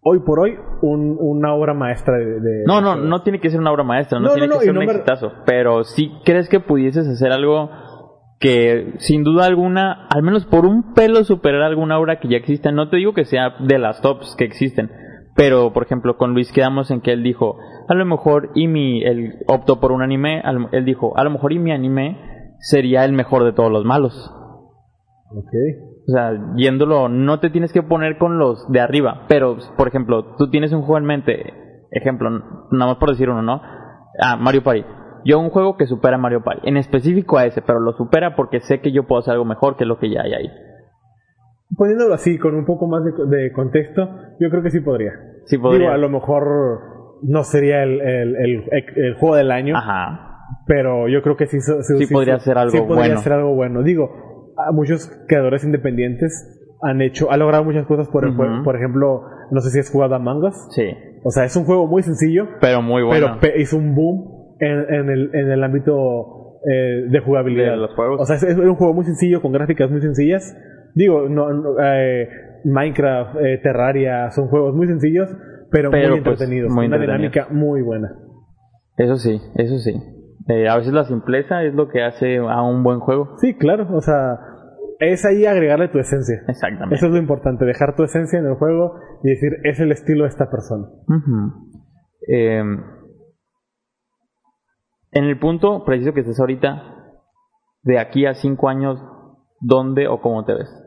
[0.01, 3.73] hoy por hoy un, una obra maestra de, no no no tiene que ser una
[3.73, 7.71] obra maestra no, tiene que ser un exitazo pero si crees que pudieses hacer algo
[8.39, 12.71] que sin duda alguna al menos por un pelo superar alguna obra que ya existe
[12.71, 14.91] no te digo que sea de las tops que existen
[15.39, 19.37] pero, por ejemplo, con Luis quedamos en que él dijo, a lo mejor Imi, él
[19.47, 23.53] optó por un anime, él dijo, a lo mejor Imi anime sería el mejor de
[23.53, 24.35] todos los malos.
[25.31, 25.53] Ok.
[26.09, 30.35] O sea, yéndolo, no te tienes que poner con los de arriba, pero, por ejemplo,
[30.39, 31.55] tú tienes un juego en mente,
[31.93, 32.31] ejemplo,
[32.73, 33.63] nada más por decir uno, ¿no?
[34.21, 34.85] Ah, Mario Party.
[35.25, 38.35] Yo un juego que supera a Mario Party, en específico a ese, pero lo supera
[38.35, 40.51] porque sé que yo puedo hacer algo mejor que lo que ya hay ahí.
[41.77, 44.09] Poniéndolo así, con un poco más de, contexto,
[44.41, 45.13] yo creo que sí podría.
[45.45, 45.81] Sí podría.
[45.81, 49.77] Digo, a lo mejor no sería el, el, juego del año.
[49.77, 50.25] Ajá.
[50.67, 53.21] Pero yo creo que sí, sí, podría ser algo sí podría bueno.
[53.21, 53.83] ser algo bueno.
[53.83, 58.63] Digo, muchos creadores independientes han hecho, han logrado muchas cosas por el juego.
[58.65, 60.69] Por ejemplo, no sé si has jugado a Mangas.
[60.71, 60.87] Sí.
[61.23, 62.49] O sea, es un juego muy sencillo.
[62.61, 63.37] Pero muy bueno.
[63.41, 67.73] Pero hizo un boom en, en, el, en el ámbito eh, de jugabilidad.
[67.73, 68.21] De los juegos.
[68.23, 70.57] O sea, es un juego muy sencillo, con gráficas muy sencillas
[70.99, 72.29] Digo, no, eh,
[72.65, 75.29] Minecraft, eh, Terraria, son juegos muy sencillos,
[75.71, 76.73] pero, muy pues, entretenidos.
[76.73, 78.17] una dinámica muy buena.
[78.97, 79.93] Eso sí, eso sí.
[80.49, 83.37] Eh, a veces la simpleza es lo que hace a un buen juego.
[83.39, 84.41] Sí, claro, o sea,
[84.99, 86.43] es ahí agregarle tu esencia.
[86.49, 86.97] Exactamente.
[86.97, 90.25] Eso es lo importante, dejar tu esencia en el juego y decir, es el estilo
[90.25, 90.89] de esta persona.
[95.13, 96.83] en el punto preciso que estés ahorita,
[97.85, 98.99] de aquí a cinco años,
[99.61, 100.78] ¿dónde o cómo te ves?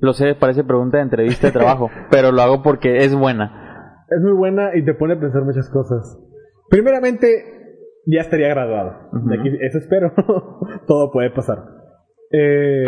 [0.00, 4.04] Lo sé, parece pregunta de entrevista de trabajo, pero lo hago porque es buena.
[4.08, 6.18] Es muy buena y te pone a pensar muchas cosas.
[6.70, 7.26] Primeramente,
[8.06, 9.10] ya estaría graduado.
[9.60, 10.12] eso espero.
[10.86, 11.58] Todo puede pasar.
[12.30, 12.84] Eh,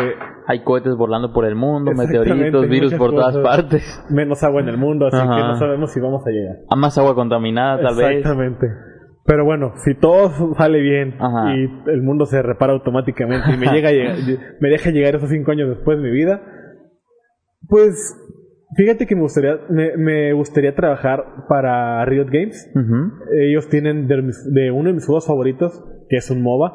[0.47, 3.83] Hay cohetes volando por el mundo, meteoritos, virus por todas partes.
[4.09, 6.57] Menos agua en el mundo, así que no sabemos si vamos a llegar.
[6.69, 8.17] A más agua contaminada, tal vez.
[8.17, 8.67] Exactamente.
[9.25, 11.15] Pero bueno, si todo sale bien
[11.55, 13.89] y el mundo se repara automáticamente y me, llega
[14.59, 16.41] me deja llegar esos cinco años después de mi vida,
[17.67, 18.17] Pues
[18.75, 22.71] fíjate que me gustaría, me, me gustaría trabajar para Riot Games.
[23.39, 26.71] Ellos tienen de, de uno de mis juegos favoritos, que es un MOBA.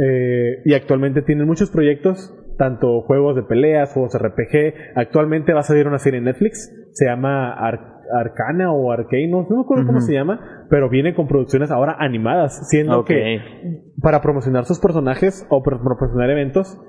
[0.00, 4.74] eh, y actualmente tienen muchos proyectos, tanto juegos de peleas, juegos RPG.
[4.96, 9.40] Actualmente va a salir una serie en Netflix, se llama Ar- Arcana o Arcane, no
[9.48, 13.14] me acuerdo cómo se llama, pero viene con producciones ahora animadas, siendo que
[14.00, 16.80] para promocionar sus personajes o para promocionar eventos,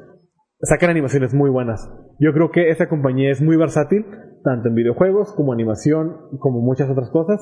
[0.62, 1.90] sacan animaciones muy buenas.
[2.20, 4.06] Yo creo que esa compañía es muy versátil,
[4.44, 7.40] tanto en videojuegos como animación, como muchas otras cosas.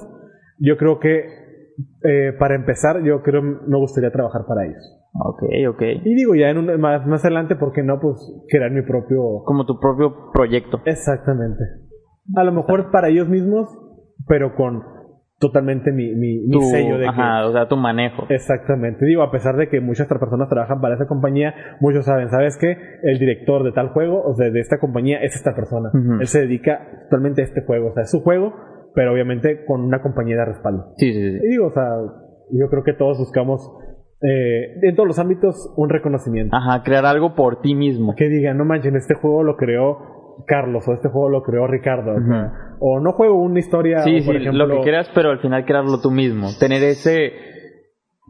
[0.59, 1.25] Yo creo que
[2.03, 4.83] eh, para empezar, yo creo me gustaría trabajar para ellos.
[5.13, 5.81] Ok, ok.
[6.03, 7.99] Y digo, ya en un, más, más adelante, ¿por qué no?
[7.99, 8.15] Pues
[8.49, 9.43] crear mi propio...
[9.45, 10.81] Como tu propio proyecto.
[10.85, 11.63] Exactamente.
[12.35, 13.67] A lo mejor para ellos mismos,
[14.27, 14.83] pero con
[15.39, 17.09] totalmente mi, mi, mi Tu, sello de que...
[17.09, 18.25] ajá, o sea, tu manejo.
[18.29, 19.05] Exactamente.
[19.05, 22.57] Digo, a pesar de que muchas otras personas trabajan para esa compañía, muchos saben, ¿sabes
[22.57, 22.77] qué?
[23.03, 25.91] El director de tal juego, o sea, de esta compañía, es esta persona.
[26.19, 27.89] Él se dedica totalmente a este juego.
[27.89, 28.53] O sea, es su juego,
[28.95, 30.93] pero obviamente con una compañía de respaldo.
[30.97, 31.39] Sí, sí, sí.
[31.43, 31.85] Y digo, o sea,
[32.51, 33.61] yo creo que todos buscamos,
[34.21, 36.55] eh, en todos los ámbitos, un reconocimiento.
[36.55, 38.15] Ajá, crear algo por ti mismo.
[38.15, 42.13] Que digan, no manchen, este juego lo creó Carlos, o este juego lo creó Ricardo.
[42.79, 45.39] o, no juego una historia, Sí, o, por sí, ejemplo, lo que quieras, pero al
[45.39, 46.49] final crearlo tú mismo.
[46.59, 47.33] Tener ese.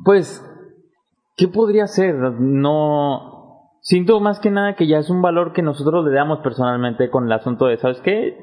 [0.06, 0.44] Pues.
[1.36, 2.16] ¿Qué podría ser?
[2.16, 3.34] No.
[3.82, 7.26] Siento más que nada que ya es un valor que nosotros le damos personalmente con
[7.26, 8.36] el asunto de, ¿sabes qué?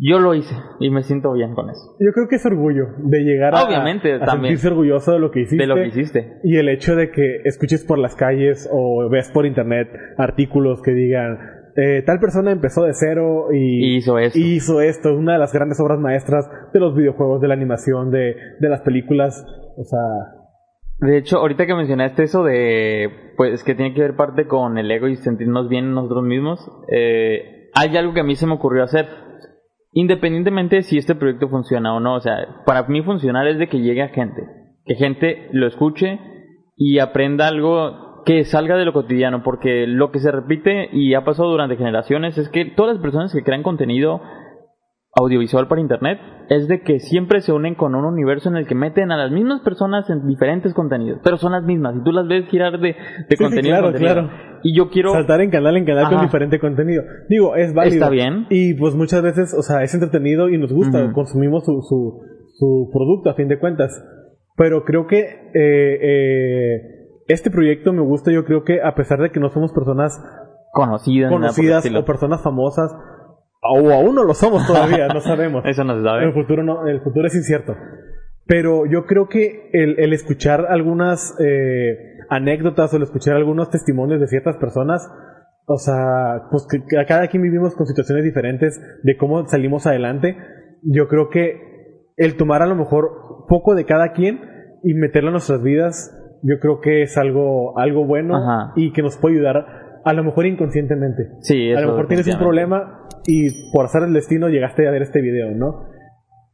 [0.00, 1.96] Yo lo hice y me siento bien con eso.
[1.98, 4.52] Yo creo que es orgullo de llegar a, Obviamente, a también.
[4.54, 5.62] sentirse orgulloso de lo que hiciste.
[5.62, 6.38] De lo que hiciste.
[6.44, 10.92] Y el hecho de que escuches por las calles o ves por internet artículos que
[10.92, 11.38] digan,
[11.80, 14.36] eh, tal persona empezó de cero y, Y hizo esto.
[14.36, 18.10] y hizo esto, una de las grandes obras maestras de los videojuegos, de la animación,
[18.10, 19.46] de, de las películas.
[19.76, 20.00] O sea,
[21.06, 24.90] De hecho, ahorita que mencionaste eso de, pues, que tiene que ver parte con el
[24.90, 26.58] ego y sentirnos bien nosotros mismos,
[26.90, 29.06] eh, hay algo que a mí se me ocurrió hacer.
[29.92, 33.68] Independientemente de si este proyecto funciona o no, o sea, para mí funcionar es de
[33.68, 34.42] que llegue a gente,
[34.84, 36.18] que gente lo escuche
[36.76, 41.24] y aprenda algo que salga de lo cotidiano, porque lo que se repite y ha
[41.24, 44.20] pasado durante generaciones es que todas las personas que crean contenido
[45.18, 46.18] audiovisual para internet
[46.50, 49.32] es de que siempre se unen con un universo en el que meten a las
[49.32, 52.88] mismas personas en diferentes contenidos, pero son las mismas y tú las ves girar de,
[52.88, 52.96] de
[53.30, 54.12] sí, contenido claro, contenido.
[54.12, 54.30] claro.
[54.62, 57.04] Y yo quiero saltar en canal en canal con diferente contenido.
[57.30, 57.94] Digo, es válido.
[57.94, 58.46] Está bien.
[58.50, 62.20] Y pues muchas veces, o sea, es entretenido y nos gusta, consumimos su, su,
[62.58, 63.90] su producto a fin de cuentas.
[64.54, 66.97] Pero creo que eh, eh,
[67.28, 70.18] este proyecto me gusta, yo creo que a pesar de que no somos personas
[70.72, 72.92] conocidas, el conocidas o personas famosas,
[73.62, 75.64] o aún no lo somos todavía, no sabemos.
[75.66, 76.32] Eso no se El sabe.
[76.32, 77.74] futuro no, el futuro es incierto.
[78.46, 84.20] Pero yo creo que el, el escuchar algunas eh, anécdotas o el escuchar algunos testimonios
[84.20, 85.06] de ciertas personas,
[85.66, 89.86] o sea, pues que, que a cada quien vivimos con situaciones diferentes de cómo salimos
[89.86, 90.36] adelante.
[90.82, 91.60] Yo creo que
[92.16, 94.40] el tomar a lo mejor poco de cada quien
[94.82, 98.72] y meterlo en nuestras vidas, yo creo que es algo, algo bueno Ajá.
[98.76, 99.66] y que nos puede ayudar
[100.04, 101.30] a lo mejor inconscientemente.
[101.40, 104.90] Sí, A eso lo mejor tienes un problema y por hacer el destino llegaste a
[104.90, 105.86] ver este video, ¿no?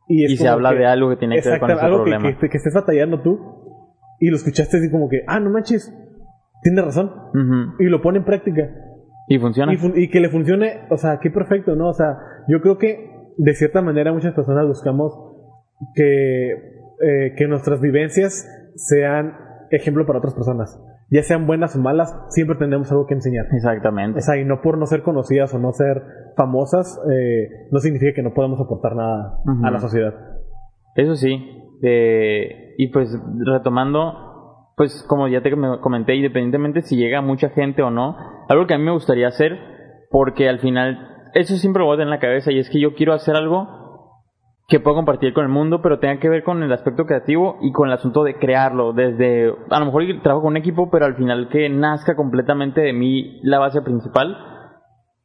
[0.08, 2.38] Y se habla de algo que tiene que ver con Exacto, ese algo que, problema.
[2.40, 3.38] que- que estés batallando tú
[4.20, 5.92] y lo escuchaste así como que, ah, no manches,
[6.62, 7.10] tienes razón.
[7.78, 8.70] Y lo pone en práctica.
[9.28, 9.72] Y funciona.
[9.72, 11.88] Y, fun- y que le funcione, o sea, qué perfecto, ¿no?
[11.88, 12.16] O sea,
[12.48, 15.12] yo creo que de cierta manera muchas personas buscamos
[15.94, 19.32] que, eh, que nuestras vivencias sean
[19.76, 20.80] ejemplo para otras personas.
[21.10, 23.46] Ya sean buenas o malas, siempre tenemos algo que enseñar.
[23.52, 24.18] Exactamente.
[24.18, 26.02] O sea, y no por no ser conocidas o no ser
[26.36, 30.14] famosas, eh, no significa que no podamos aportar nada a la sociedad.
[30.96, 31.60] Eso sí.
[31.82, 37.82] eh, y pues retomando, pues como ya te com- comenté, independientemente si llega mucha gente
[37.82, 38.16] o no,
[38.48, 39.52] algo que a mí me gustaría hacer,
[40.10, 42.80] porque al final, eso siempre lo voy a tener en la cabeza, y es que
[42.80, 43.83] yo quiero hacer algo
[44.66, 47.72] que pueda compartir con el mundo, pero tenga que ver con el aspecto creativo y
[47.72, 51.16] con el asunto de crearlo, desde, a lo mejor trabajo con un equipo, pero al
[51.16, 54.36] final que nazca completamente de mí la base principal.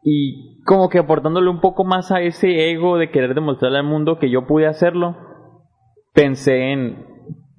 [0.03, 4.19] Y como que aportándole un poco más a ese ego de querer demostrarle al mundo
[4.19, 5.15] que yo pude hacerlo,
[6.13, 7.09] pensé en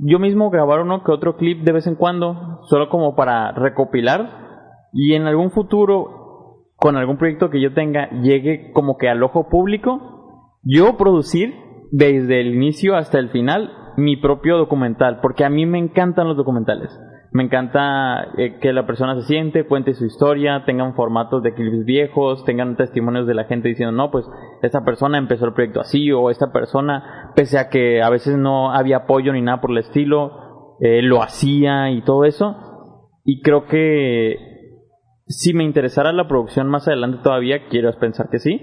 [0.02, 4.88] yo mismo grabar uno que otro clip de vez en cuando, solo como para recopilar.
[4.92, 9.48] Y en algún futuro, con algún proyecto que yo tenga, llegue como que al ojo
[9.48, 11.54] público, yo producir
[11.90, 16.36] desde el inicio hasta el final mi propio documental, porque a mí me encantan los
[16.36, 16.98] documentales.
[17.32, 21.84] Me encanta eh, que la persona se siente, cuente su historia, tengan formatos de clips
[21.84, 24.26] viejos, tengan testimonios de la gente diciendo, no, pues
[24.62, 28.72] esta persona empezó el proyecto así, o esta persona, pese a que a veces no
[28.72, 32.56] había apoyo ni nada por el estilo, eh, lo hacía y todo eso.
[33.24, 34.36] Y creo que
[35.26, 38.60] si me interesara la producción más adelante todavía, quiero pensar que sí,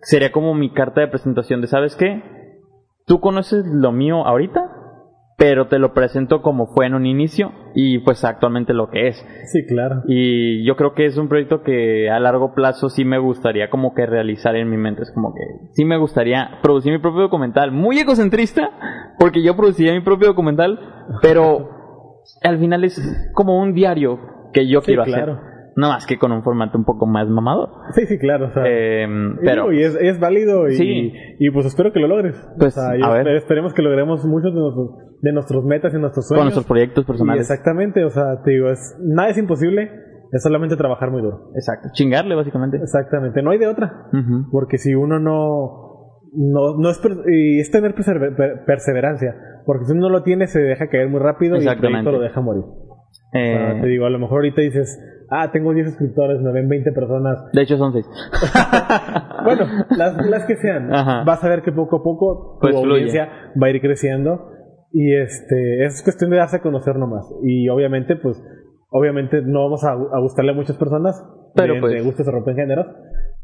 [0.00, 2.37] sería como mi carta de presentación de, ¿sabes qué?
[3.08, 4.70] Tú conoces lo mío ahorita,
[5.36, 9.16] pero te lo presento como fue en un inicio y pues actualmente lo que es.
[9.52, 10.02] Sí, claro.
[10.08, 13.94] Y yo creo que es un proyecto que a largo plazo sí me gustaría como
[13.94, 15.02] que realizar en mi mente.
[15.02, 15.40] Es como que
[15.72, 17.70] sí me gustaría producir mi propio documental.
[17.72, 18.70] Muy egocentrista,
[19.18, 20.78] porque yo produciría mi propio documental,
[21.22, 21.68] pero
[22.42, 24.18] al final es como un diario
[24.52, 25.32] que yo Sí, quiero claro.
[25.34, 25.47] hacer.
[25.78, 27.68] No más que con un formato un poco más mamador.
[27.94, 28.46] Sí, sí, claro.
[28.48, 31.12] O sea, Em, pero y es, es válido y, Sí.
[31.38, 32.34] y pues espero que lo logres.
[32.58, 33.26] Pues, o sea, a ver.
[33.26, 34.90] esper- esperemos que logremos muchos de nuestros,
[35.22, 36.44] de nuestros metas y nuestros con sueños.
[36.46, 37.40] nuestros proyectos Y personales.
[37.42, 39.88] exactamente, o sea, te digo, es, nada es imposible,
[40.32, 41.50] es solamente trabajar muy duro.
[41.54, 41.88] Exacto.
[41.92, 42.76] Chingarle, básicamente.
[42.78, 44.08] Exactamente, no hay de otra.
[44.50, 47.00] Porque si uno no, no, no es,
[47.32, 51.08] y es tener persever- per- perseverancia, porque si uno no lo tiene se deja caer
[51.08, 52.64] muy rápido y el proyecto lo deja morir.
[53.08, 54.98] O sea, Eh, te digo, a lo mejor ahorita dices,
[55.30, 57.38] ah, tengo 10 suscriptores, me ven 20 personas.
[57.52, 58.06] de hecho son seis.
[59.44, 59.64] Bueno,
[59.96, 61.22] las, las que sean, Ajá.
[61.24, 62.92] vas a ver que poco a poco tu Pues fluye.
[62.92, 63.28] audiencia
[63.60, 64.50] va a ir creciendo
[64.92, 67.24] y este es cuestión de darse a conocer nomás.
[67.42, 68.42] Y obviamente, pues,
[68.90, 71.22] obviamente no vamos a, a gustarle a muchas personas,
[71.54, 72.86] Pero, de, pues- de gustos se rompen géneros,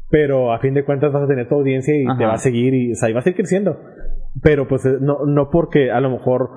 [0.09, 2.17] pero a fin de cuentas vas a tener tu audiencia y Ajá.
[2.17, 3.77] te va a seguir y, o sea, y vas a ir creciendo.
[4.43, 6.49] Pero pues eh, no, no porque a lo mejor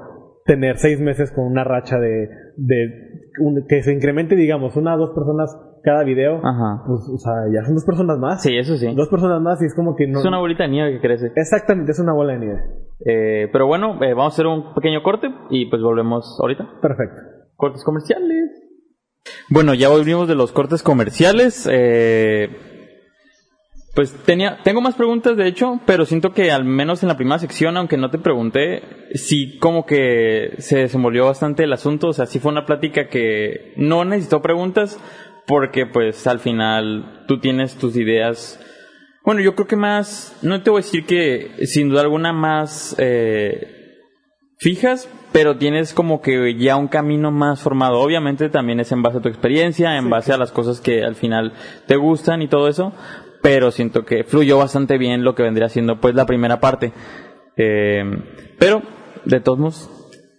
[0.49, 4.99] tener seis meses con una racha de, de un- que se incremente, digamos, una o
[4.99, 6.83] dos personas cada video, Ajá.
[6.87, 8.93] pues, o sea, ya son dos personas más Sí, eso sí.
[8.97, 10.19] dos personas más y es como que no.
[10.19, 11.31] Es una bolita de nieve que crece.
[11.37, 12.61] Exactamente, es una bola de nieve.
[13.07, 16.67] Eh, pero bueno, eh, vamos a hacer un pequeño corte y pues volvemos ahorita.
[16.83, 17.17] Perfecto.
[17.55, 18.51] Cortes comerciales.
[19.51, 21.69] Bueno, ya volvimos de los cortes comerciales.
[21.71, 22.49] eh,
[23.95, 27.39] pues tenía, tengo más preguntas de hecho, pero siento que al menos en la primera
[27.39, 28.83] sección, aunque no te pregunté,
[29.15, 32.09] sí como que se desenvolvió bastante el asunto.
[32.09, 34.99] O sea, sí fue una plática que no necesitó preguntas
[35.47, 38.61] porque pues al final tú tienes tus ideas.
[39.25, 42.95] Bueno, yo creo que más, no te voy a decir que sin duda alguna más
[42.99, 43.79] eh,
[44.59, 48.01] fijas, pero tienes como que ya un camino más formado.
[48.01, 51.15] Obviamente también es en base a tu experiencia, en base a las cosas que al
[51.15, 51.53] final
[51.87, 52.93] te gustan y todo eso,
[53.43, 56.93] pero siento que fluyó bastante bien lo que vendría siendo pues la primera parte.
[57.57, 58.05] Eh,
[58.59, 58.83] pero,
[59.25, 59.91] de todos modos,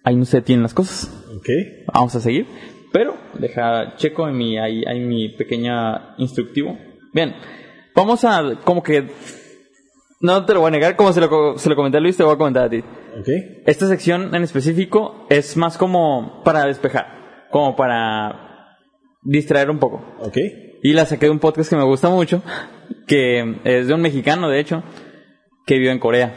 [0.03, 1.09] ahí no se tienen las cosas.
[1.35, 1.49] Ok.
[1.93, 2.47] Vamos a seguir.
[2.91, 6.77] Pero, deja, checo en mi, ahí, ahí mi pequeña instructivo.
[7.13, 7.35] Bien,
[7.95, 9.07] vamos a, como que,
[10.21, 12.23] no te lo voy a negar, como se lo, se lo comenté a Luis, te
[12.23, 12.79] lo voy a comentar a ti.
[13.19, 13.27] Ok.
[13.65, 18.77] Esta sección en específico es más como para despejar, como para
[19.21, 20.03] distraer un poco.
[20.19, 20.38] Ok.
[20.81, 22.41] Y la saqué de un podcast que me gusta mucho,
[23.10, 24.84] que es de un mexicano, de hecho,
[25.65, 26.34] que vive en Corea.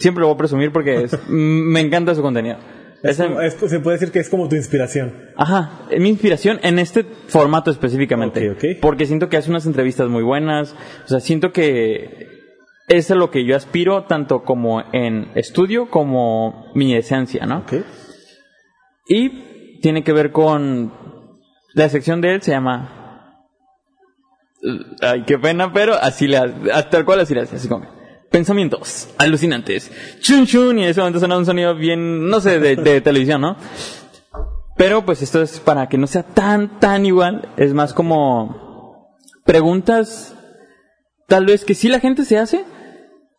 [0.00, 2.56] Siempre lo voy a presumir porque es- me encanta su contenido.
[3.02, 5.12] Es Es como- en- es- se puede decir que es como tu inspiración.
[5.36, 8.40] Ajá, es mi inspiración en este formato específicamente.
[8.80, 10.74] Porque siento que hace unas entrevistas muy buenas.
[11.04, 12.28] O sea, siento que
[12.88, 17.64] es a lo que yo aspiro, tanto como en estudio como mi esencia, ¿no?
[19.06, 20.92] Y tiene que ver con.
[21.74, 23.00] La sección de él se llama.
[25.00, 26.54] Ay, qué pena, pero así le hace-
[26.90, 27.86] tal cual así le hace, así como.
[28.30, 29.92] Pensamientos alucinantes.
[30.20, 33.40] Chun chun, y en ese momento suena un sonido bien, no sé, de, de televisión,
[33.40, 33.56] ¿no?
[34.76, 37.48] Pero pues esto es para que no sea tan, tan igual.
[37.56, 40.34] Es más como preguntas,
[41.28, 42.64] tal vez que sí la gente se hace,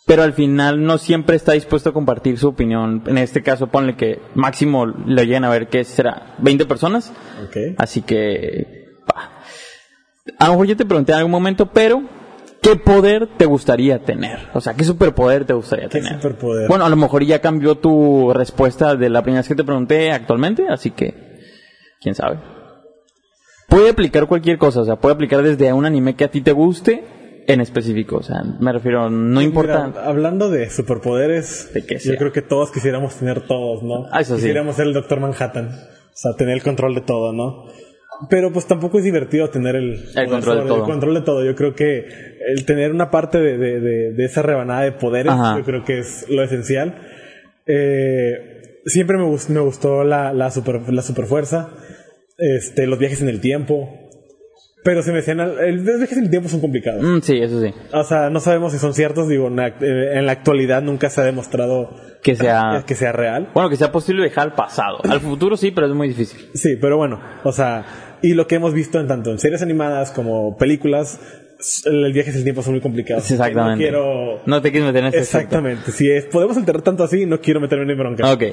[0.07, 3.03] pero al final no siempre está dispuesto a compartir su opinión.
[3.07, 7.11] En este caso, ponle que máximo le llegan a ver que será 20 personas.
[7.45, 7.57] Ok.
[7.79, 8.84] Así que.
[10.39, 12.03] A lo mejor yo te pregunté en algún momento, pero
[12.61, 14.39] ¿qué poder te gustaría tener?
[14.53, 16.15] O sea, ¿qué superpoder te gustaría ¿Qué tener?
[16.15, 16.67] superpoder?
[16.67, 20.11] Bueno, a lo mejor ya cambió tu respuesta de la primera vez que te pregunté
[20.11, 21.13] actualmente, así que,
[22.01, 22.39] quién sabe.
[23.67, 26.51] Puede aplicar cualquier cosa, o sea, puede aplicar desde un anime que a ti te
[26.51, 29.87] guste en específico, o sea, me refiero, no importa.
[29.87, 34.05] Mira, hablando de superpoderes, De que yo creo que todos quisiéramos tener todos, ¿no?
[34.11, 34.41] Ah, eso sí.
[34.41, 35.67] Quisiéramos ser el Doctor Manhattan.
[35.67, 37.65] O sea, tener el control de todo, ¿no?
[38.29, 40.77] Pero pues tampoco es divertido tener el, control de sobre- todo.
[40.77, 41.43] el control de todo.
[41.45, 42.05] Yo creo que
[42.47, 45.57] el tener una parte de, de- de- de esa rebanada de poderes, Ajá.
[45.57, 46.95] yo creo que es lo esencial.
[47.65, 51.69] Eh, siempre me, gust- me gustó la, la, super, la superfuerza,
[52.37, 54.04] este, los viajes en el tiempo.
[54.85, 57.01] Pero se me decían, el- los viajes en el tiempo son complicados.
[57.03, 57.73] Mm, sí, eso sí.
[57.91, 61.09] O sea, no sabemos si son ciertos, digo, en la, eh, en la actualidad nunca
[61.09, 61.89] se ha demostrado
[62.23, 63.49] Que sea, que sea real.
[63.55, 64.99] bueno, que sea posible dejar al pasado.
[65.03, 66.39] Al futuro sí, pero es muy difícil.
[66.53, 67.83] Sí, pero bueno, o sea,
[68.21, 71.19] y lo que hemos visto en tanto en series animadas como películas,
[71.85, 73.31] el viaje en el tiempo son muy complicados.
[73.31, 73.71] Exactamente.
[73.71, 74.41] No quiero...
[74.45, 75.23] No te quieres meter en aspecto.
[75.37, 78.31] Exactamente, si es, podemos alterar tanto así, no quiero meterme en bronca.
[78.31, 78.43] Ok.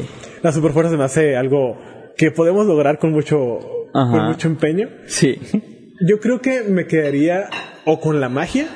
[0.43, 1.76] La superfuerza se me hace algo
[2.16, 3.59] que podemos lograr con mucho,
[3.93, 4.11] Ajá.
[4.11, 4.89] con mucho empeño.
[5.07, 5.39] Sí.
[6.07, 7.48] Yo creo que me quedaría
[7.84, 8.66] o con la magia,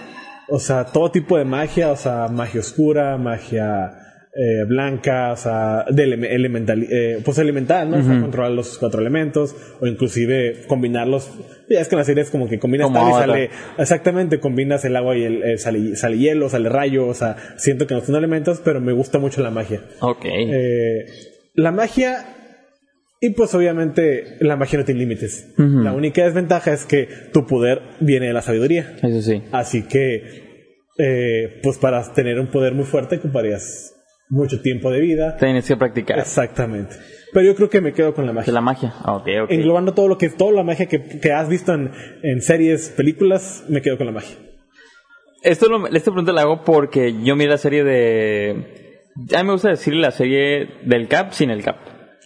[0.49, 3.93] o sea, todo tipo de magia, o sea, magia oscura, magia
[4.39, 7.97] eh, blanca, o sea, de eleme- elemental, eh, pues elemental, ¿no?
[7.97, 11.31] O sea, controlar los cuatro elementos, o inclusive combinarlos.
[11.71, 14.39] Ya es que en la serie es como que combinas Como tal y sale, exactamente,
[14.39, 17.95] combinas el agua y el, eh, sale, sale hielo, sale rayo, o sea, siento que
[17.95, 19.81] no son elementos, pero me gusta mucho la magia.
[20.01, 20.27] Ok.
[20.27, 21.07] Eh,
[21.55, 22.36] la magia.
[23.21, 25.55] Y pues obviamente la magia no tiene límites.
[25.57, 28.97] La única desventaja es que tu poder viene de la sabiduría.
[29.03, 29.43] Eso sí.
[29.53, 30.67] Así que,
[30.99, 33.95] eh, pues para tener un poder muy fuerte ocuparías
[34.29, 35.37] mucho tiempo de vida.
[35.37, 36.19] Tienes que practicar.
[36.19, 36.97] Exactamente.
[37.33, 38.53] Pero yo creo que me quedo con la magia.
[38.53, 38.95] la magia.
[39.05, 39.51] Ok, ok.
[39.51, 41.91] Englobando todo lo que, toda la magia que, que has visto en,
[42.23, 44.37] en series, películas, me quedo con la magia.
[45.43, 49.05] Esto lo, esta pregunta la hago porque yo miré la serie de...
[49.35, 51.77] A mí me gusta decir la serie del Cap sin el Cap.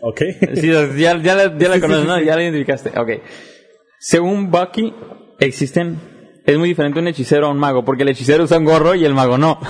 [0.00, 0.22] ¿Ok?
[0.54, 2.20] Sí, ya, ya la, ya la conoces, ¿no?
[2.20, 2.90] Ya la identificaste.
[2.98, 3.10] Ok.
[3.98, 4.94] Según Bucky,
[5.38, 5.98] existen...
[6.46, 9.04] Es muy diferente un hechicero a un mago, porque el hechicero usa un gorro y
[9.04, 9.60] el mago no.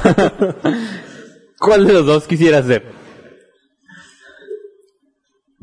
[1.58, 2.84] ¿Cuál de los dos quisieras ser?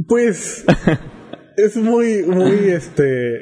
[0.05, 0.65] Pues
[1.57, 3.39] es muy, muy, este...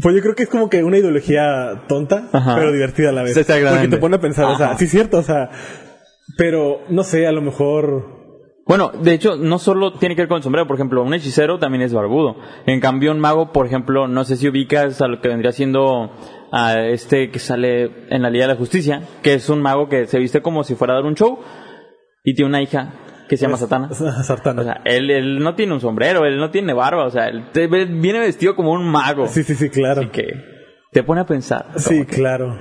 [0.00, 2.56] Pues yo creo que es como que una ideología tonta, Ajá.
[2.56, 3.34] pero divertida a la vez.
[3.34, 5.50] Porque te pone a pensar, o sea, sí es cierto, o sea,
[6.36, 8.13] pero no sé, a lo mejor...
[8.66, 10.66] Bueno, de hecho, no solo tiene que ver con el sombrero.
[10.66, 12.36] Por ejemplo, un hechicero también es barbudo.
[12.66, 16.12] En cambio, un mago, por ejemplo, no sé si ubicas a lo que vendría siendo
[16.50, 20.06] a este que sale en la Liga de la Justicia, que es un mago que
[20.06, 21.40] se viste como si fuera a dar un show
[22.22, 22.94] y tiene una hija
[23.28, 23.92] que se llama Satana.
[24.22, 24.62] Sartana.
[24.62, 27.50] O sea, él, él no tiene un sombrero, él no tiene barba, o sea, él
[27.52, 29.26] te viene vestido como un mago.
[29.28, 30.00] sí, sí, sí, claro.
[30.00, 30.32] Así que
[30.90, 31.66] te pone a pensar.
[31.76, 32.58] Sí, claro.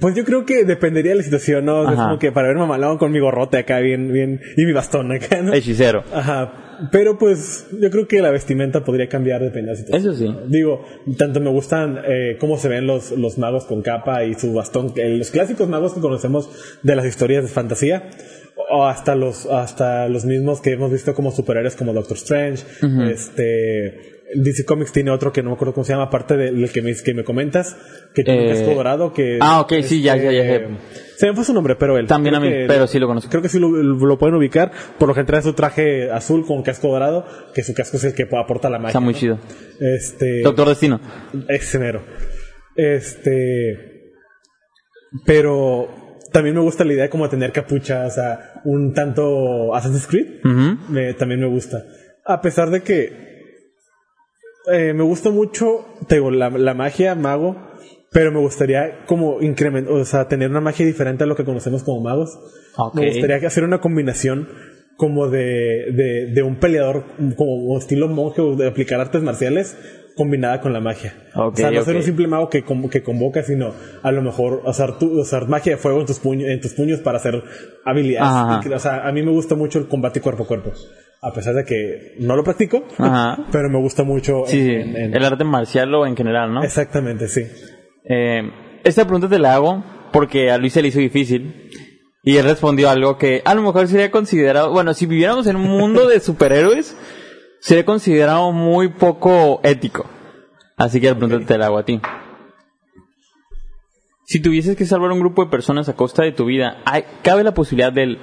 [0.00, 1.80] Pues yo creo que dependería de la situación, ¿no?
[1.80, 4.64] O sea, Es como que para ver mamalón con mi gorrote acá, bien, bien, y
[4.64, 5.52] mi bastón acá, ¿no?
[5.54, 6.02] Hechicero.
[6.12, 6.88] Ajá.
[6.90, 10.34] Pero pues yo creo que la vestimenta podría cambiar dependiendo de la situación.
[10.34, 10.50] Eso sí.
[10.50, 10.84] Digo,
[11.16, 14.92] tanto me gustan eh, cómo se ven los, los magos con capa y su bastón,
[14.96, 16.50] eh, los clásicos magos que conocemos
[16.82, 18.10] de las historias de fantasía,
[18.70, 22.64] o hasta los, hasta los mismos que hemos visto como superhéroes como Doctor Strange,
[23.10, 26.82] este, DC Comics tiene otro que no me acuerdo cómo se llama, aparte del que
[26.82, 27.76] me, que me comentas,
[28.14, 29.38] que tiene un Eh, casco dorado que...
[29.40, 30.66] ah, ok, sí, ya, ya, ya sé.
[31.16, 32.06] Se me fue su nombre, pero él.
[32.06, 33.30] También a mí, que- pero sí lo conozco.
[33.30, 34.72] Creo que sí lo, lo pueden ubicar.
[34.98, 37.24] Por lo general trae su traje azul con casco dorado,
[37.54, 38.88] que su casco es el que aporta la magia.
[38.90, 39.18] Está muy ¿no?
[39.20, 39.38] chido.
[39.80, 40.42] Este.
[40.42, 41.00] Doctor Destino.
[41.48, 42.02] Ese mero.
[42.74, 44.10] Este.
[45.24, 45.88] Pero
[46.32, 50.40] también me gusta la idea de como tener capucha, o sea, un tanto Assassin's Creed.
[50.44, 50.92] Ujú.
[50.92, 51.84] Me- también me gusta.
[52.24, 53.25] A pesar de que
[54.72, 57.56] eh, me gusta mucho, te digo, la, la magia, mago,
[58.10, 61.82] pero me gustaría como incrementar, o sea, tener una magia diferente a lo que conocemos
[61.82, 62.38] como magos.
[62.94, 64.48] Me gustaría hacer una combinación
[64.96, 67.04] como de, de, de un peleador
[67.36, 69.76] como estilo monje o de aplicar artes marciales
[70.16, 71.14] combinada con la magia.
[71.34, 74.98] O sea, no ser un simple mago que, que convoca, sino a lo mejor usar,
[74.98, 77.42] tu, usar magia de fuego en tus, puños en tus puños para hacer
[77.84, 78.30] habilidades.
[78.30, 78.74] Ajá.
[78.74, 80.72] O sea, a mí me gusta mucho el combate cuerpo a cuerpo.
[81.22, 83.46] A pesar de que no lo practico, Ajá.
[83.52, 84.42] pero me gusta mucho.
[84.46, 84.70] Sí, sí.
[84.74, 86.62] en- en- el arte marcial o en general, ¿no?
[86.62, 87.42] Exactamente, sí.
[88.08, 88.42] Eh,
[88.84, 91.70] esta pregunta te la hago porque a Luis se le hizo difícil.
[92.22, 95.68] Y él respondió algo que a lo mejor sería considerado, bueno, si viviéramos en un
[95.68, 96.96] mundo de superhéroes,
[97.60, 100.10] sería considerado muy poco ético.
[100.76, 102.00] Así que la pregunta te la hago a ti.
[104.24, 107.44] Si tuvieses que salvar un grupo de personas a costa de tu vida, ¿hay- ¿cabe
[107.44, 108.18] la posibilidad del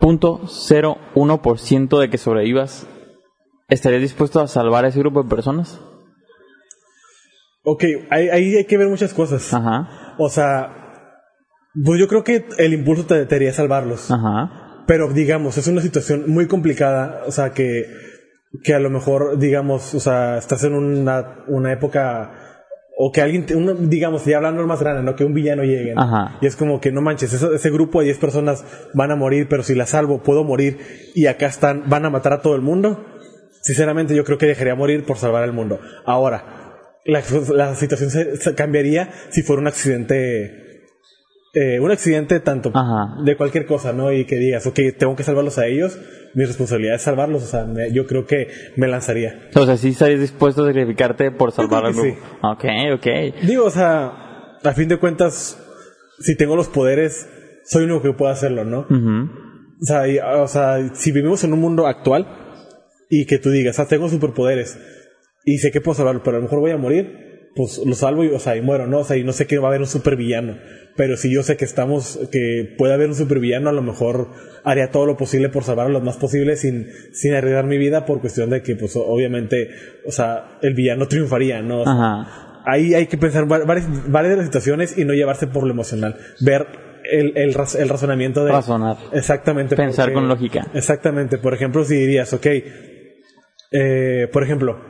[0.00, 2.86] 0.01% de que sobrevivas?
[3.68, 5.80] ¿Estarías dispuesto a salvar a ese grupo de personas?
[7.64, 9.52] Ok, ahí, ahí hay que ver muchas cosas.
[9.52, 10.74] Ajá, O sea,
[11.84, 14.10] pues yo creo que el impulso te, te haría salvarlos.
[14.10, 14.64] ajá.
[14.86, 17.84] Pero digamos, es una situación muy complicada, o sea, que,
[18.64, 22.47] que a lo mejor, digamos, o sea, estás en una, una época,
[23.00, 25.14] o que alguien, te- uno, digamos, ya hablando más grande, ¿no?
[25.14, 25.94] Que un villano llegue.
[25.94, 26.02] ¿no?
[26.02, 26.38] Ajá.
[26.40, 29.46] Y es como que no manches, ese, ese grupo de 10 personas van a morir,
[29.48, 30.78] pero si la salvo, puedo morir,
[31.14, 33.04] y acá están, van a matar a todo el mundo.
[33.62, 35.78] Sinceramente, yo creo que dejaría morir por salvar al mundo.
[36.06, 36.44] Ahora,
[37.04, 37.22] la,
[37.54, 40.67] la situación se, se cambiaría si fuera un accidente.
[41.54, 43.16] Eh, un accidente tanto Ajá.
[43.24, 44.12] de cualquier cosa, ¿no?
[44.12, 45.98] Y que digas, ok, tengo que salvarlos a ellos,
[46.34, 49.48] mi responsabilidad es salvarlos, o sea, me- yo creo que me lanzaría.
[49.54, 52.16] O sea, sí estarías dispuesto a sacrificarte por salvar al grupo.
[52.42, 53.06] Ok, ok.
[53.46, 54.12] Digo, o sea,
[54.62, 55.58] a fin de cuentas,
[56.20, 57.28] si tengo los poderes,
[57.64, 58.80] soy el único que puedo hacerlo, ¿no?
[58.80, 62.26] O sea, y- o sea, si vivimos en un mundo actual
[63.08, 64.78] y que tú digas, ah, tengo superpoderes
[65.44, 68.24] y sé que puedo salvarlo, pero a lo mejor voy a morir, pues lo salvo
[68.24, 69.00] y, o sea, y muero, ¿no?
[69.00, 70.56] O sea, y no sé que va a haber un supervillano.
[70.96, 74.28] Pero si yo sé que estamos, que puede haber un supervillano, a lo mejor
[74.64, 78.04] haría todo lo posible por salvar a los más posibles sin, sin arriesgar mi vida
[78.04, 79.70] por cuestión de que, pues, obviamente,
[80.06, 81.82] o sea, el villano triunfaría, ¿no?
[81.82, 82.62] O sea, Ajá.
[82.66, 85.70] ahí hay que pensar va- varias, varias de las situaciones y no llevarse por lo
[85.72, 86.16] emocional.
[86.40, 86.66] Ver
[87.10, 88.52] el, el, raz- el razonamiento de...
[88.52, 88.96] Razonar.
[89.12, 89.76] Exactamente.
[89.76, 90.66] Pensar con lógica.
[90.74, 91.38] Exactamente.
[91.38, 92.46] Por ejemplo, si dirías, ok,
[93.70, 94.80] eh, por ejemplo,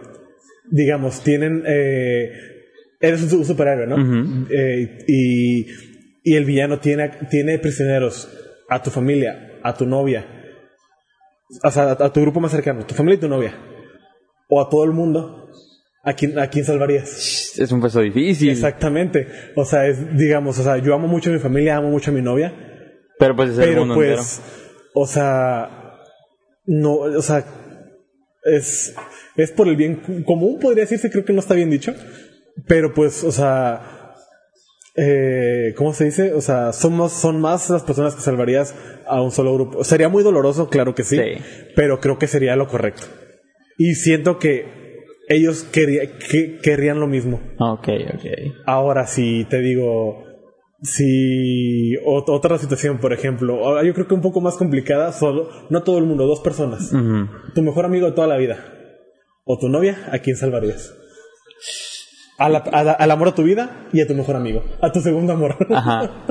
[0.70, 1.62] digamos, tienen...
[1.66, 2.32] Eh,
[3.00, 3.96] eres un su- superhéroe, ¿no?
[4.50, 5.66] Eh, y,
[6.24, 8.28] y el villano tiene, tiene prisioneros
[8.68, 10.26] a tu familia, a tu novia,
[11.64, 13.54] o sea, a, a tu grupo más cercano, tu familia y tu novia,
[14.48, 15.48] o a todo el mundo,
[16.04, 17.58] ¿a quién, a quién salvarías?
[17.58, 18.50] Es un peso difícil.
[18.50, 19.26] Exactamente.
[19.56, 22.14] O sea, es, digamos, o sea, yo amo mucho a mi familia, amo mucho a
[22.14, 22.52] mi novia,
[23.18, 24.42] Pero pues es el pero mundo pues,
[24.94, 25.70] o sea,
[26.66, 27.44] no, o sea,
[28.48, 28.94] es,
[29.36, 31.94] es por el bien común, podría decirse, creo que no está bien dicho,
[32.66, 34.14] pero pues, o sea,
[34.96, 36.32] eh, ¿cómo se dice?
[36.32, 38.74] O sea, somos, son más las personas que salvarías
[39.06, 39.84] a un solo grupo.
[39.84, 41.42] Sería muy doloroso, claro que sí, Sí.
[41.76, 43.06] pero creo que sería lo correcto.
[43.76, 44.64] Y siento que
[45.28, 47.40] ellos quería- que, querrían lo mismo.
[47.58, 48.24] Ok, ok.
[48.66, 50.24] Ahora, si te digo,
[50.82, 55.82] si ot- otra situación, por ejemplo, yo creo que un poco más complicada, solo, no
[55.82, 56.90] todo el mundo, dos personas.
[57.54, 58.74] Tu mejor amigo de toda la vida.
[59.44, 60.94] O tu novia, ¿a quién salvarías?
[62.38, 64.62] A la- a la- al amor a tu vida y a tu mejor amigo.
[64.80, 65.56] A tu segundo amor.
[65.70, 66.24] Ajá.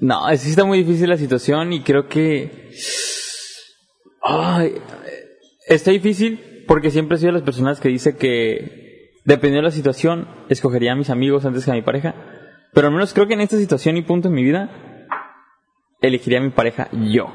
[0.00, 2.70] No, sí está muy difícil la situación y creo que...
[4.22, 4.74] Ay,
[5.66, 9.74] está difícil porque siempre he sido de las personas que dice que dependiendo de la
[9.76, 12.14] situación escogería a mis amigos antes que a mi pareja.
[12.72, 14.70] Pero al menos creo que en esta situación y punto en mi vida
[16.00, 17.32] elegiría a mi pareja yo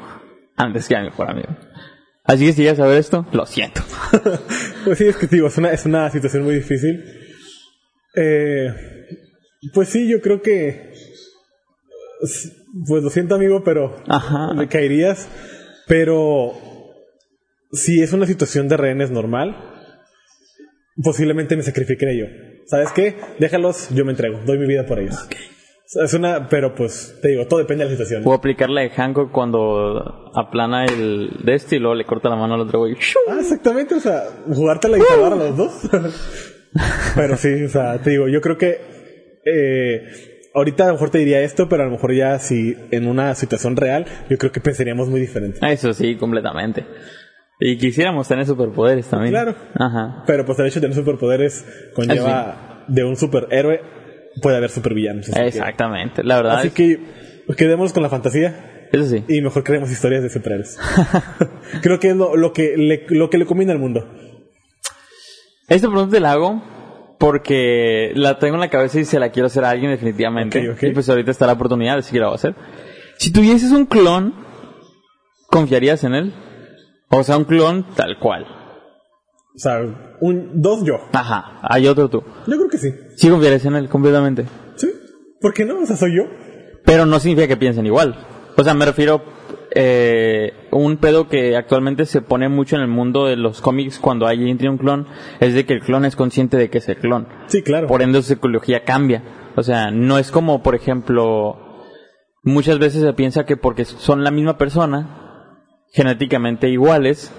[0.55, 1.55] antes que a mi mejor amigo.
[2.23, 3.81] Así que si llegas a ver esto, lo siento.
[4.85, 7.05] Pues sí, es que digo, es una, es una situación muy difícil.
[8.15, 8.67] Eh,
[9.73, 10.91] pues sí, yo creo que.
[12.85, 13.95] Pues lo siento, amigo, pero.
[14.07, 14.53] Ajá.
[14.53, 15.29] Me caerías.
[15.87, 16.53] Pero.
[17.71, 19.55] Si es una situación de rehenes normal,
[21.01, 22.25] posiblemente me sacrificaré yo.
[22.73, 23.15] ¿Sabes qué?
[23.37, 24.39] Déjalos, yo me entrego.
[24.47, 25.29] Doy mi vida por ellos.
[26.03, 26.49] Es una.
[26.49, 28.23] Pero pues, te digo, todo depende de la situación.
[28.23, 32.35] Puedo aplicar la de Hancock cuando aplana el de este y luego le corta la
[32.35, 32.95] mano al otro güey.
[33.29, 35.81] Ah, exactamente, o sea, jugártela y salvar a los dos.
[37.15, 38.81] pero sí, o sea, te digo, yo creo que
[39.45, 43.07] eh, ahorita a lo mejor te diría esto, pero a lo mejor ya si en
[43.07, 45.59] una situación real, yo creo que pensaríamos muy diferente.
[45.61, 46.87] Eso sí, completamente.
[47.65, 49.31] Y quisiéramos tener superpoderes también.
[49.31, 49.55] Claro.
[49.79, 50.23] Ajá.
[50.27, 53.79] Pero pues el hecho de tener superpoderes conlleva de un superhéroe,
[54.41, 55.29] puede haber supervillanos.
[55.29, 56.23] que- Exactamente.
[56.25, 56.57] La verdad.
[56.57, 56.99] Así es- que
[57.45, 59.23] pues, quedémonos con la fantasía Eso sí.
[59.29, 60.77] y mejor creemos historias de superhéroes.
[61.81, 64.09] creo que es lo, lo que le, lo que le combina al mundo.
[65.69, 66.61] Esta pregunta te la hago
[67.17, 70.61] porque la tengo en la cabeza y se la quiero hacer a alguien definitivamente.
[70.81, 72.55] Y pues ahorita está la oportunidad, así que la voy a hacer.
[73.17, 74.33] Si tuvieses un clon,
[75.47, 76.33] ¿confiarías en él?
[77.15, 78.45] O sea, un clon tal cual.
[79.55, 79.81] O sea,
[80.19, 80.95] un, dos yo.
[81.11, 81.59] Ajá.
[81.61, 82.23] Hay otro tú.
[82.47, 82.91] Yo creo que sí.
[83.15, 84.45] Sí confiarías en él completamente.
[84.75, 84.89] Sí.
[85.39, 85.81] ¿Por qué no?
[85.81, 86.23] O sea, soy yo.
[86.83, 88.15] Pero no significa que piensen igual.
[88.57, 89.21] O sea, me refiero
[89.75, 94.25] eh, un pedo que actualmente se pone mucho en el mundo de los cómics cuando
[94.25, 95.07] alguien tiene un clon,
[95.39, 97.27] es de que el clon es consciente de que es el clon.
[97.45, 97.87] Sí, claro.
[97.87, 99.23] Por ende su psicología cambia.
[99.55, 101.85] O sea, no es como, por ejemplo,
[102.41, 105.22] muchas veces se piensa que porque son la misma persona,
[105.93, 107.31] genéticamente iguales,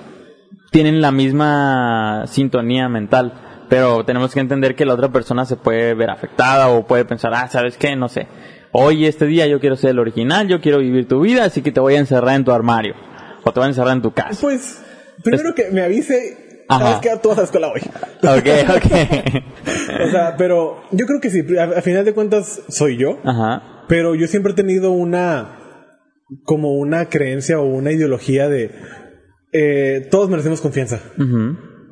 [0.71, 3.33] tienen la misma sintonía mental.
[3.69, 7.33] Pero tenemos que entender que la otra persona se puede ver afectada o puede pensar,
[7.35, 7.97] ah, ¿sabes qué?
[7.97, 8.27] No sé.
[8.73, 11.73] Hoy, este día, yo quiero ser el original, yo quiero vivir tu vida, así que
[11.73, 12.95] te voy a encerrar en tu armario.
[13.43, 14.41] O te voy a encerrar en tu casa.
[14.41, 14.83] Pues,
[15.23, 16.85] primero que me avise, Ajá.
[16.85, 17.81] sabes que tú vas a la escuela hoy.
[18.23, 20.05] Ok, ok.
[20.07, 23.85] o sea, pero yo creo que sí, a, a final de cuentas soy yo, Ajá.
[23.89, 25.57] pero yo siempre he tenido una,
[26.43, 28.71] como una creencia o una ideología de,
[29.53, 31.01] eh, todos merecemos confianza.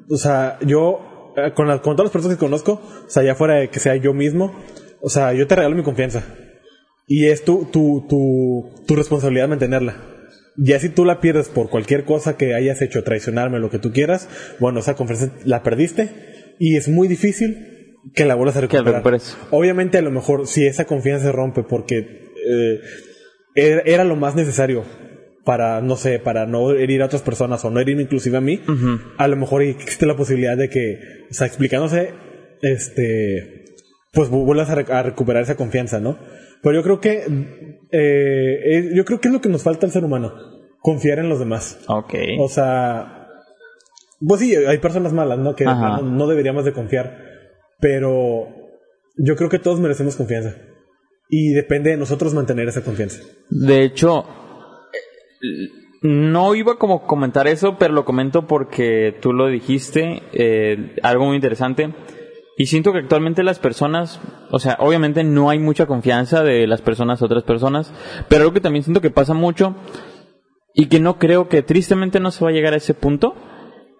[0.08, 3.34] O sea, yo, eh, con, las- con todas las personas que conozco, o sea, ya
[3.34, 4.52] fuera de que sea yo mismo,
[5.00, 6.24] o sea, yo te regalo mi confianza.
[7.06, 9.96] Y es tu, tu, tu, tu responsabilidad mantenerla.
[10.56, 13.90] Ya si tú la pierdes por cualquier cosa que hayas hecho, traicionarme, lo que tú
[13.92, 14.28] quieras,
[14.60, 19.02] bueno, esa confianza la perdiste y es muy difícil que la vuelvas a la recuperar.
[19.50, 22.80] Obviamente, a lo mejor, si esa confianza se rompe porque eh,
[23.54, 24.84] era, era lo más necesario
[25.44, 28.60] para, no sé, para no herir a otras personas o no herirme inclusive a mí,
[29.18, 30.98] a lo mejor existe la posibilidad de que,
[31.30, 32.14] o sea, explicándose,
[32.62, 33.64] este,
[34.12, 36.18] pues vu- vuelvas a, re- a recuperar esa confianza, ¿no?
[36.62, 37.24] Pero yo creo que,
[37.90, 40.32] eh, eh, yo creo que es lo que nos falta al ser humano,
[40.80, 41.80] confiar en los demás.
[41.88, 42.14] Ok.
[42.38, 43.26] O sea,
[44.24, 45.56] pues sí, hay personas malas, ¿no?
[45.56, 47.18] Que no, no deberíamos de confiar.
[47.80, 48.46] Pero
[49.16, 50.54] Yo creo que todos merecemos confianza.
[51.34, 53.22] Y depende de nosotros mantener esa confianza.
[53.48, 54.26] De hecho,
[56.02, 61.24] no iba como a comentar eso, pero lo comento porque tú lo dijiste, eh, algo
[61.24, 61.94] muy interesante.
[62.58, 64.20] Y siento que actualmente las personas,
[64.50, 67.94] o sea, obviamente no hay mucha confianza de las personas a otras personas,
[68.28, 69.74] pero algo que también siento que pasa mucho
[70.74, 73.34] y que no creo que tristemente no se va a llegar a ese punto,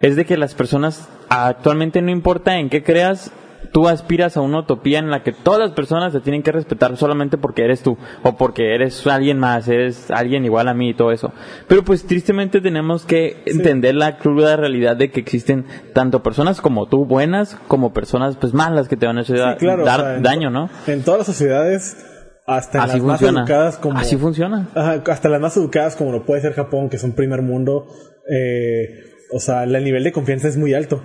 [0.01, 3.33] es de que las personas actualmente no importa en qué creas,
[3.71, 6.97] tú aspiras a una utopía en la que todas las personas te tienen que respetar
[6.97, 10.95] solamente porque eres tú o porque eres alguien más, eres alguien igual a mí y
[10.95, 11.33] todo eso.
[11.69, 16.87] Pero pues tristemente tenemos que entender la cruda realidad de que existen tanto personas como
[16.87, 20.69] tú buenas como personas pues malas que te van a hacer dar daño, ¿no?
[20.87, 21.97] En todas las sociedades
[22.47, 24.69] hasta las más educadas como así funciona.
[24.75, 27.87] Hasta las más educadas como lo puede ser Japón que es un primer mundo
[28.29, 31.03] eh, o sea el nivel de confianza es muy alto.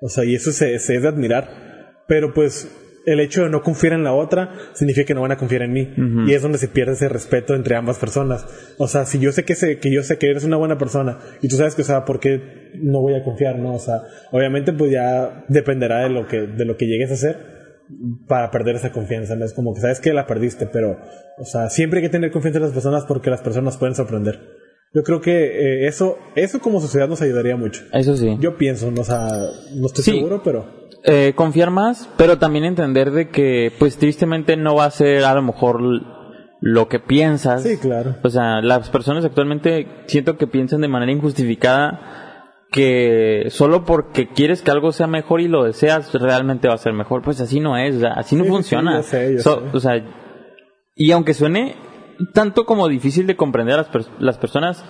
[0.00, 1.65] O sea y eso se, se es de admirar
[2.06, 2.68] pero pues
[3.06, 5.72] el hecho de no confiar en la otra significa que no van a confiar en
[5.72, 5.94] mí.
[6.26, 8.44] Y es donde se pierde ese respeto entre ambas personas.
[8.78, 11.18] O sea si yo sé que sé, que yo sé que eres una buena persona
[11.40, 14.02] y tú sabes que o sea por qué no voy a confiar no o sea
[14.32, 17.36] obviamente pues ya dependerá de lo que de lo que llegues a hacer
[18.26, 19.36] para perder esa confianza.
[19.36, 20.98] No es como que sabes que la perdiste pero
[21.38, 24.40] o sea siempre hay que tener confianza en las personas porque las personas pueden sorprender.
[24.92, 27.84] Yo creo que eh, eso eso como sociedad nos ayudaría mucho.
[27.92, 28.36] Eso sí.
[28.40, 29.28] Yo pienso no o sea
[29.76, 34.74] no estoy seguro pero eh, confiar más, pero también entender de que, pues tristemente no
[34.74, 35.80] va a ser a lo mejor
[36.60, 37.62] lo que piensas.
[37.62, 38.16] Sí, claro.
[38.22, 44.62] O sea, las personas actualmente siento que piensan de manera injustificada que solo porque quieres
[44.62, 47.22] que algo sea mejor y lo deseas, realmente va a ser mejor.
[47.22, 48.98] Pues así no es, o sea, así no funciona.
[48.98, 50.04] O sea,
[50.96, 51.76] y aunque suene
[52.34, 54.84] tanto como difícil de comprender a las, las personas,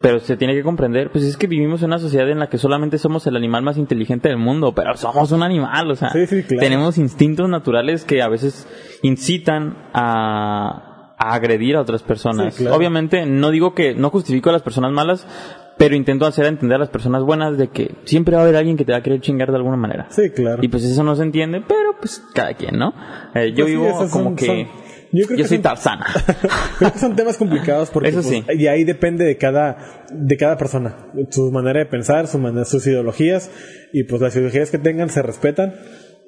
[0.00, 2.58] pero se tiene que comprender, pues es que vivimos en una sociedad en la que
[2.58, 6.12] solamente somos el animal más inteligente del mundo, pero somos un animal, o sea,
[6.48, 8.68] tenemos instintos naturales que a veces
[9.02, 12.60] incitan a, agredir a otras personas.
[12.60, 15.26] Obviamente, no digo que no justifico a las personas malas,
[15.78, 18.76] pero intento hacer entender a las personas buenas de que siempre va a haber alguien
[18.76, 20.06] que te va a querer chingar de alguna manera.
[20.10, 20.62] Sí, claro.
[20.62, 22.92] Y pues eso no se entiende, pero pues cada quien, ¿no?
[23.34, 24.68] Eh, yo vivo como que...
[25.12, 26.06] Yo, creo que soy Tarzana.
[26.78, 28.42] creo que son temas complicados porque Eso sí.
[28.44, 30.96] Pues, y ahí depende de cada de cada persona,
[31.30, 33.50] su manera de pensar, su manera, sus ideologías
[33.92, 35.74] y pues las ideologías que tengan se respetan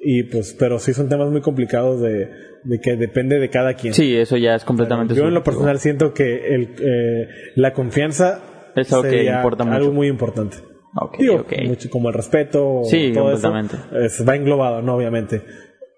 [0.01, 2.29] y pues pero sí son temas muy complicados de,
[2.63, 3.93] de que depende de cada quien.
[3.93, 5.15] Sí, eso ya es completamente.
[5.15, 8.41] yo en lo personal siento que el, eh, la confianza
[8.75, 9.77] es algo que importa mucho.
[9.77, 10.57] Algo muy importante.
[10.95, 11.77] Okay, okay.
[11.91, 13.77] como el respeto, sí, todo completamente.
[14.05, 15.43] Eso, va englobado, no obviamente.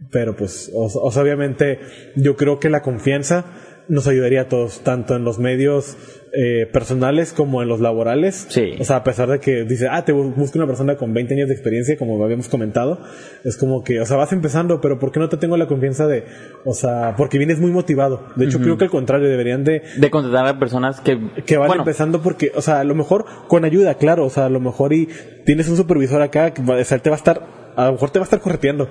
[0.10, 1.80] Pero pues, o, obviamente,
[2.16, 3.46] yo creo que la confianza
[3.88, 5.98] nos ayudaría a todos, tanto en los medios
[6.34, 8.46] eh, personales como en los laborales.
[8.48, 8.76] Sí.
[8.80, 11.50] O sea, a pesar de que dice, ah, te busco una persona con 20 años
[11.50, 13.00] de experiencia, como habíamos comentado,
[13.44, 16.08] es como que, o sea, vas empezando, pero ¿por qué no te tengo la confianza
[16.08, 16.24] de,
[16.64, 18.28] o sea, porque vienes muy motivado?
[18.38, 19.82] De hecho, creo que al contrario, deberían de...
[19.98, 21.20] De contratar a personas que...
[21.46, 24.50] Que van empezando porque, o sea, a lo mejor con ayuda, claro, o sea, a
[24.50, 25.10] lo mejor y
[25.46, 27.46] tienes un supervisor acá, que o sea, te va a estar,
[27.76, 28.90] a lo mejor te va a estar correteando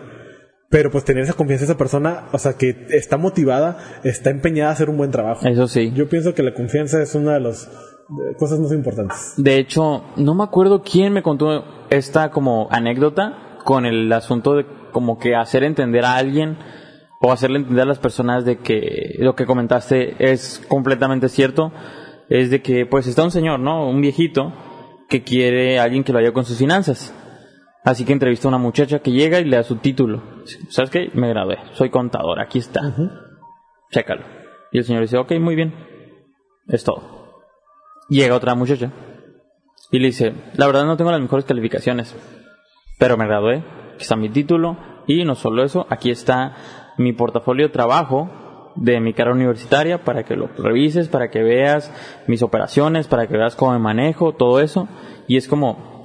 [0.71, 4.71] pero pues tener esa confianza en esa persona, o sea, que está motivada, está empeñada
[4.71, 5.45] a hacer un buen trabajo.
[5.47, 5.93] Eso sí.
[5.95, 7.69] Yo pienso que la confianza es una de las
[8.39, 9.35] cosas más importantes.
[9.37, 14.67] De hecho, no me acuerdo quién me contó esta como anécdota con el asunto de
[14.93, 16.57] como que hacer entender a alguien
[17.21, 21.73] o hacerle entender a las personas de que lo que comentaste es completamente cierto.
[22.29, 23.91] Es de que pues está un señor, ¿no?
[23.91, 24.53] Un viejito
[25.09, 27.13] que quiere a alguien que lo ayude con sus finanzas.
[27.85, 30.23] Así que entrevista a una muchacha que llega y le da su título.
[30.69, 31.11] ¿Sabes qué?
[31.15, 32.81] Me gradué, soy contador, aquí está.
[33.91, 34.23] Chécalo.
[34.73, 35.75] Y el señor dice, ok, muy bien.
[36.69, 37.43] Es todo.
[38.09, 38.93] Llega otra muchacha
[39.91, 42.15] y le dice, la verdad no tengo las mejores calificaciones,
[42.99, 43.65] pero me gradué,
[43.95, 44.77] aquí está mi título
[45.07, 46.55] y no solo eso, aquí está
[46.99, 48.31] mi portafolio de trabajo
[48.77, 51.93] de mi carrera universitaria para que lo revises, para que veas
[52.27, 54.89] mis operaciones, para que veas cómo me manejo, todo eso.
[55.27, 56.00] Y es como,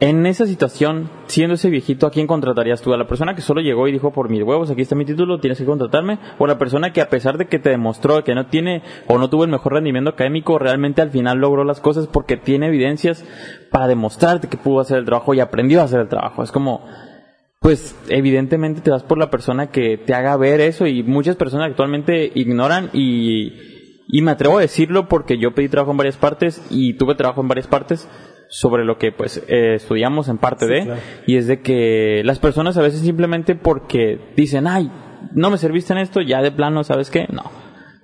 [0.00, 2.92] en esa situación, siendo ese viejito, ¿a quién contratarías tú?
[2.92, 5.38] ¿A la persona que solo llegó y dijo por mis huevos, aquí está mi título,
[5.38, 6.18] tienes que contratarme?
[6.38, 9.18] ¿O a la persona que a pesar de que te demostró que no tiene o
[9.18, 13.24] no tuvo el mejor rendimiento académico, realmente al final logró las cosas porque tiene evidencias
[13.70, 16.42] para demostrarte que pudo hacer el trabajo y aprendió a hacer el trabajo?
[16.42, 16.84] Es como,
[17.60, 21.70] pues evidentemente te vas por la persona que te haga ver eso y muchas personas
[21.70, 23.52] actualmente ignoran y,
[24.08, 27.40] y me atrevo a decirlo porque yo pedí trabajo en varias partes y tuve trabajo
[27.40, 28.08] en varias partes
[28.48, 32.76] sobre lo que pues eh, estudiamos en parte de y es de que las personas
[32.76, 34.90] a veces simplemente porque dicen ay
[35.32, 37.50] no me serviste en esto ya de plano sabes qué no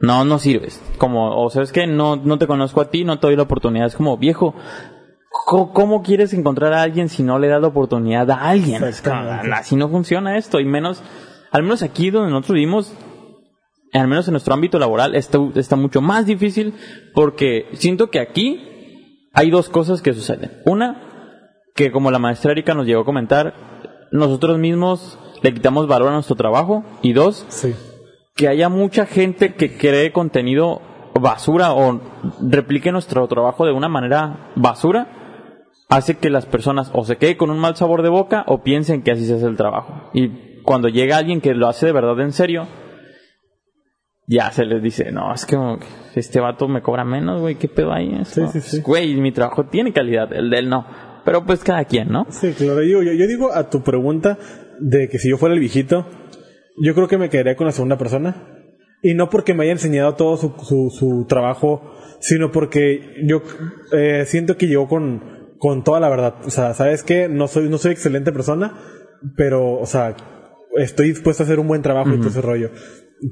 [0.01, 0.82] no no sirves.
[0.97, 3.86] Como o sabes qué no no te conozco a ti no te doy la oportunidad.
[3.86, 4.55] Es como viejo
[5.47, 8.82] ¿Cómo, quieres encontrar a alguien si no le das la oportunidad a alguien?
[9.53, 11.03] Así no funciona esto, y menos
[11.51, 12.95] al menos aquí donde nosotros vivimos,
[13.93, 16.74] al menos en nuestro ámbito laboral, está, está mucho más difícil
[17.14, 18.61] porque siento que aquí
[19.32, 20.60] hay dos cosas que suceden.
[20.64, 21.02] Una,
[21.74, 23.54] que como la maestra Erika nos llegó a comentar,
[24.12, 26.84] nosotros mismos le quitamos valor a nuestro trabajo.
[27.02, 27.74] Y dos, Sí.
[28.36, 30.80] que haya mucha gente que cree contenido
[31.20, 32.00] basura o
[32.40, 35.08] replique nuestro trabajo de una manera basura,
[35.88, 39.02] hace que las personas o se queden con un mal sabor de boca o piensen
[39.02, 40.10] que así se hace el trabajo.
[40.14, 42.66] Y cuando llega alguien que lo hace de verdad en serio,
[44.30, 45.56] ya se les dice, no, es que
[46.14, 48.16] este vato me cobra menos, güey, ¿qué pedo ahí?
[48.24, 48.80] Sí, sí, sí.
[48.80, 50.86] Güey, mi trabajo tiene calidad, el de él no.
[51.24, 52.26] Pero pues cada quien, ¿no?
[52.30, 52.80] Sí, claro.
[52.84, 54.38] Yo, yo, yo digo a tu pregunta
[54.78, 56.06] de que si yo fuera el viejito,
[56.80, 58.46] yo creo que me quedaría con la segunda persona.
[59.02, 63.42] Y no porque me haya enseñado todo su, su, su trabajo, sino porque yo
[63.92, 66.36] eh, siento que llegó con, con toda la verdad.
[66.44, 67.28] O sea, ¿sabes qué?
[67.28, 68.78] No soy, no soy excelente persona,
[69.36, 70.14] pero, o sea,
[70.76, 72.70] estoy dispuesto a hacer un buen trabajo y todo ese rollo.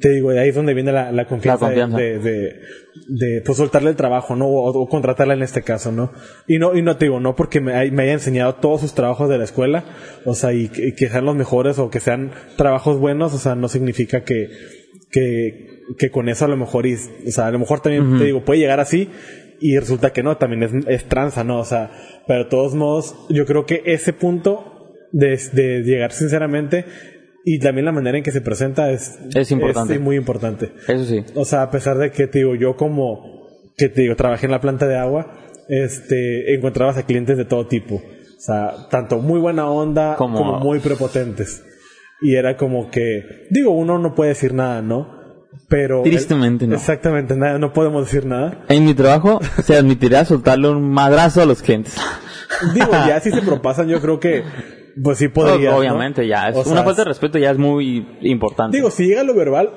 [0.00, 1.96] Te digo, de ahí es donde viene la, la confianza, La confianza.
[1.96, 2.56] De, de, de,
[3.08, 4.46] de, pues soltarle el trabajo, ¿no?
[4.46, 6.12] O, o contratarla en este caso, ¿no?
[6.46, 8.92] Y no, y no te digo, no porque me, hay- me haya enseñado todos sus
[8.94, 9.84] trabajos de la escuela,
[10.26, 13.38] o sea, y, que- y que sean los mejores o que sean trabajos buenos, o
[13.38, 14.48] sea, no significa que,
[15.10, 18.24] que, que con eso a lo mejor, y, o sea, a lo mejor también te
[18.26, 19.08] digo, puede llegar así
[19.60, 21.58] y resulta que no, también es, es tranza, ¿no?
[21.60, 21.90] O sea,
[22.26, 26.84] pero de todos modos, yo creo que ese punto de, de llegar sinceramente
[27.54, 29.94] y también la manera en que se presenta es, Es importante.
[29.94, 30.72] es muy importante.
[30.86, 31.24] Eso sí.
[31.34, 33.38] O sea, a pesar de que te digo, yo como
[33.76, 35.32] que te digo, trabajé en la planta de agua,
[35.68, 37.96] este, encontrabas a clientes de todo tipo.
[37.96, 41.64] O sea, tanto muy buena onda Como- como, muy prepotentes.
[42.20, 45.16] Y era como que, digo, uno no puede decir nada, ¿no?
[45.68, 46.02] Pero.
[46.02, 46.74] Tristemente, no.
[46.74, 48.64] Exactamente, nada, no podemos decir nada.
[48.68, 51.94] En mi trabajo se admitirá soltarle un madrazo a los clientes.
[52.74, 54.42] Digo, ya si se propasan, yo creo que,
[55.02, 55.76] pues sí podría.
[55.76, 56.48] Obviamente, ya.
[56.48, 58.76] Es O sea, una falta de respeto ya es muy importante.
[58.76, 59.70] Digo, si llega lo verbal,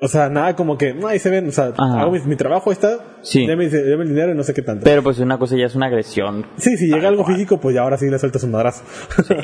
[0.00, 2.02] o sea, nada como que, no, ahí se ven, o sea, Ajá.
[2.02, 3.46] hago mi, mi trabajo, ahí está, Sí.
[3.46, 4.84] deme, deme el dinero y no sé qué tanto.
[4.84, 6.46] Pero pues una cosa ya es una agresión.
[6.56, 8.84] Sí, si llega algo físico, pues ya ahora sí le sueltas un madrazo.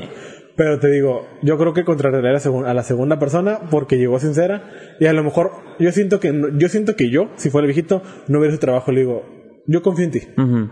[0.55, 5.07] Pero te digo, yo creo que contrariaría a la, segunda persona porque llegó sincera y
[5.07, 8.39] a lo mejor yo siento que yo siento que yo, si fuera el viejito, no
[8.39, 8.93] hubiera su trabajo.
[8.93, 9.23] Le digo,
[9.67, 10.69] yo confío en ti, Ujú.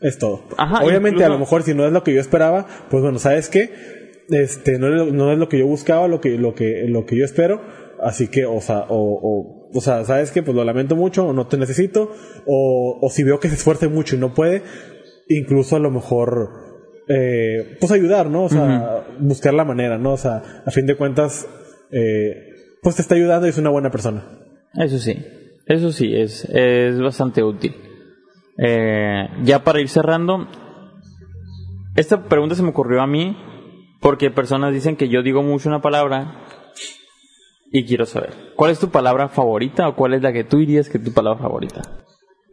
[0.00, 0.44] Es todo.
[0.56, 3.18] Ajá, Obviamente incluso- a lo mejor si no es lo que yo esperaba, pues bueno,
[3.18, 3.70] sabes qué,
[4.28, 7.06] este, no es, lo- no es lo que yo buscaba, lo que lo que lo
[7.06, 7.60] que yo espero,
[8.02, 11.32] así que, o sea, o, o, o sea, sabes que, pues lo lamento mucho, o
[11.32, 12.10] no te necesito,
[12.46, 14.62] o, o si veo que se esfuerce mucho y no puede,
[15.28, 16.50] incluso a lo mejor
[17.08, 18.44] eh, pues ayudar, ¿no?
[18.44, 20.12] O sea, buscar la manera, ¿no?
[20.14, 21.48] O sea, a fin de cuentas,
[21.92, 22.48] eh,
[22.82, 24.24] pues te está ayudando y es una buena persona.
[24.74, 25.16] Eso sí.
[25.66, 27.74] Eso sí, es, es bastante útil.
[28.58, 30.46] Eh, ya para ir cerrando,
[31.94, 33.36] esta pregunta se me ocurrió a mí
[34.00, 36.42] porque personas dicen que yo digo mucho una palabra
[37.70, 40.88] y quiero saber, ¿cuál es tu palabra favorita o cuál es la que tú dirías
[40.88, 41.82] que es tu palabra favorita?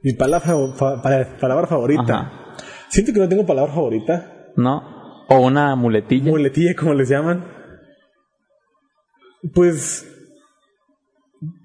[0.01, 0.45] Mi palabra,
[0.75, 2.01] fa- pa- palabra favorita.
[2.19, 2.55] Ajá.
[2.89, 4.47] Siento que no tengo palabra favorita.
[4.57, 4.83] ¿No?
[5.29, 6.29] O una muletilla.
[6.29, 7.45] muletilla, como les llaman.
[9.53, 10.09] Pues.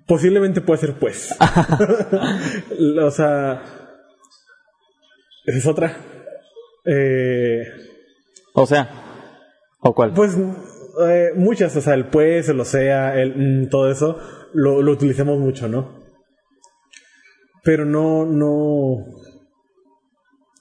[0.06, 1.36] Posiblemente puede ser pues.
[3.02, 3.62] o sea.
[5.48, 5.96] Esa es otra.
[6.84, 7.62] Eh,
[8.52, 8.90] o sea,
[9.80, 10.12] ¿o cuál?
[10.12, 10.36] pues.
[11.08, 13.34] eh, muchas, o sea, el pues, el o sea, el
[13.64, 14.18] mm, todo eso,
[14.52, 16.02] lo, lo utilizamos mucho, ¿no?
[17.64, 18.46] Pero no, no.
[18.46, 19.06] O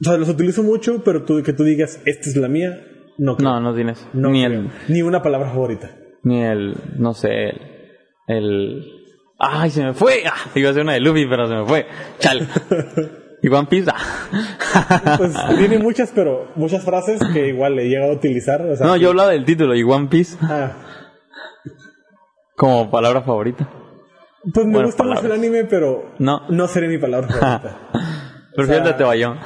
[0.03, 2.81] sea, los utilizo mucho, pero tú, que tú digas, esta es la mía,
[3.17, 3.49] no creo.
[3.49, 4.07] no, no tienes.
[4.13, 4.61] No ni creo.
[4.61, 5.91] el, Ni una palabra favorita.
[6.23, 7.61] ni el, no sé, el,
[8.27, 8.85] el...
[9.37, 10.23] ¡Ay, se me fue!
[10.25, 11.85] Ah, iba a ser una de Luffy, pero se me fue.
[12.19, 12.47] ¡Chal!
[13.41, 13.91] ¿Y One Piece?
[13.93, 15.15] Ah.
[15.17, 18.61] Pues tiene muchas, pero muchas frases que igual le llega a utilizar.
[18.63, 20.71] O sea, No, yo hablaba del título, y One Piece Ah,
[22.55, 23.69] como palabra favorita.
[24.53, 26.41] pues me Bueno, gusta mucho el anime, pero No.
[26.49, 27.77] no sería mi palabra favorita.
[28.55, 29.37] Prefiero sea- el de Tebayón.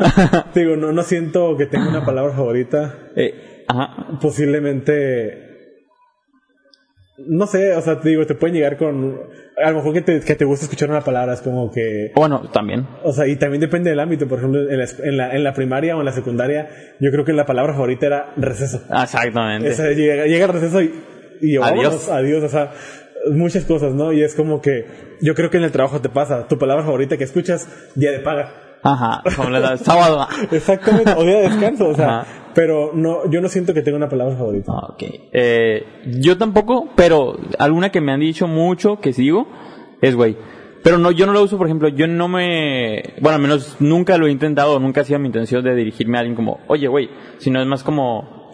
[0.52, 2.94] Te Digo, no, no siento que tenga una palabra favorita.
[3.14, 4.18] Eh, ajá.
[4.20, 5.45] Posiblemente.
[7.18, 9.18] No sé, o sea, te digo, te pueden llegar con.
[9.62, 12.12] A lo mejor que te, que te gusta escuchar una palabra, es como que.
[12.14, 12.86] Bueno, también.
[13.04, 14.28] O sea, y también depende del ámbito.
[14.28, 16.68] Por ejemplo, en la, en la, en la primaria o en la secundaria,
[17.00, 18.82] yo creo que la palabra favorita era receso.
[19.02, 19.70] Exactamente.
[19.70, 20.92] O sea, llega, llega el receso y,
[21.40, 21.60] y Adiós.
[21.62, 22.72] vámonos, adiós, o sea,
[23.30, 24.12] muchas cosas, ¿no?
[24.12, 24.84] Y es como que
[25.22, 28.20] yo creo que en el trabajo te pasa, tu palabra favorita que escuchas, día de
[28.20, 28.65] paga.
[28.82, 29.22] Ajá.
[29.36, 30.26] Como le da sábado.
[30.52, 32.26] Exactamente, o día de descanso, o sea, Ajá.
[32.54, 34.72] pero no, yo no siento que tenga una palabra favorita.
[34.72, 35.02] Ah, Ok.
[35.32, 35.84] Eh,
[36.20, 39.46] yo tampoco, pero alguna que me han dicho mucho que sigo
[40.00, 40.36] es güey.
[40.82, 43.02] Pero no, yo no lo uso, por ejemplo, yo no me...
[43.20, 46.20] Bueno, al menos nunca lo he intentado, nunca ha sido mi intención de dirigirme a
[46.20, 48.52] alguien como, oye, güey, sino es más como,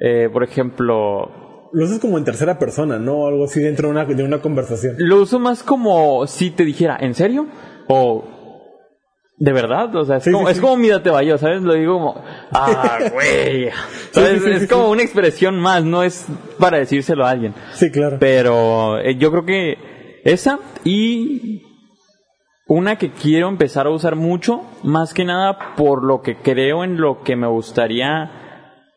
[0.00, 3.26] eh, por ejemplo, lo usas como en tercera persona, ¿no?
[3.28, 4.96] Algo así dentro de una, de una conversación.
[4.98, 7.46] Lo uso más como si te dijera, ¿en serio?
[7.88, 8.24] O
[9.40, 9.94] ¿De verdad?
[9.94, 10.62] O sea, es, Sí, como, sí, es sí.
[10.62, 11.62] como date yo, ¿sabes?
[11.62, 13.68] Lo digo como, ah, güey.
[13.68, 16.26] Es como una expresión más, no es
[16.58, 17.54] para decírselo a alguien.
[17.72, 18.16] Sí, claro.
[18.18, 21.62] Pero eh, yo creo que esa y
[22.66, 27.00] una que quiero empezar a usar mucho, más que nada por lo que creo en
[27.00, 28.30] lo que me gustaría,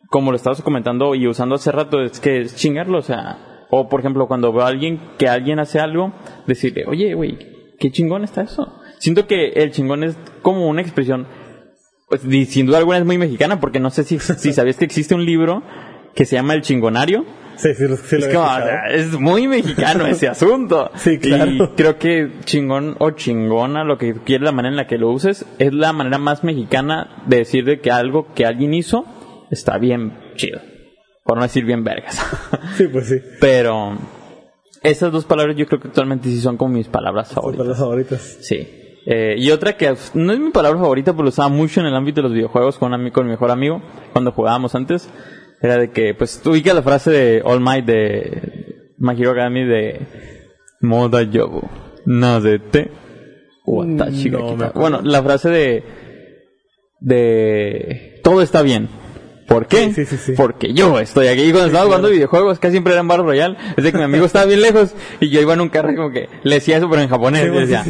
[0.10, 3.88] como lo estabas comentando y usando hace rato, es que es chingarlo, o sea, o
[3.88, 6.12] por ejemplo cuando veo a alguien que alguien hace algo,
[6.48, 7.38] decirle, oye, güey,
[7.80, 8.81] qué chingón está eso.
[9.02, 11.26] Siento que el chingón es como una expresión,
[12.08, 14.86] pues y sin duda alguna es muy mexicana, porque no sé si, si sabías que
[14.86, 15.64] existe un libro
[16.14, 17.26] que se llama El Chingonario.
[17.56, 20.92] Sí, sí, sí lo Es como, o sea, es muy mexicano ese asunto.
[20.96, 21.52] Sí, claro.
[21.52, 25.10] Y creo que chingón o chingona, lo que quieres, la manera en la que lo
[25.10, 29.06] uses, es la manera más mexicana de decir de que algo que alguien hizo
[29.50, 30.62] está bien chido.
[31.24, 32.24] Por no decir bien vergas.
[32.78, 33.16] Sí, pues sí.
[33.40, 33.98] Pero
[34.84, 37.66] esas dos palabras yo creo que actualmente sí son como mis palabras favoritas.
[37.66, 38.38] las favoritas.
[38.42, 38.78] Sí.
[39.06, 41.96] Eh, y otra que no es mi palabra favorita, pero lo usaba mucho en el
[41.96, 43.82] ámbito de los videojuegos con, ami- con mi mejor amigo,
[44.14, 45.10] cuando jugábamos antes,
[45.62, 49.64] era de que, pues, tú ubicas la frase de All Might de My Hero Academy
[49.64, 50.02] de
[50.82, 51.62] Moda Yobu,
[52.06, 52.92] Nazete,
[53.66, 54.66] Watashi ga No, me kita".
[54.68, 54.80] acuerdo.
[54.82, 55.84] Bueno, la frase de,
[57.00, 58.88] de todo está bien.
[59.52, 59.94] ¿Por qué?
[59.94, 60.34] Sí, sí, sí, sí.
[60.38, 61.42] Porque yo estoy aquí.
[61.42, 63.58] Y cuando estaba jugando videojuegos, casi siempre era en Battle Royale.
[63.76, 66.10] Es de que mi amigo estaba bien lejos y yo iba en un carro como
[66.12, 67.52] que le decía eso, pero en japonés.
[67.52, 67.84] Decía,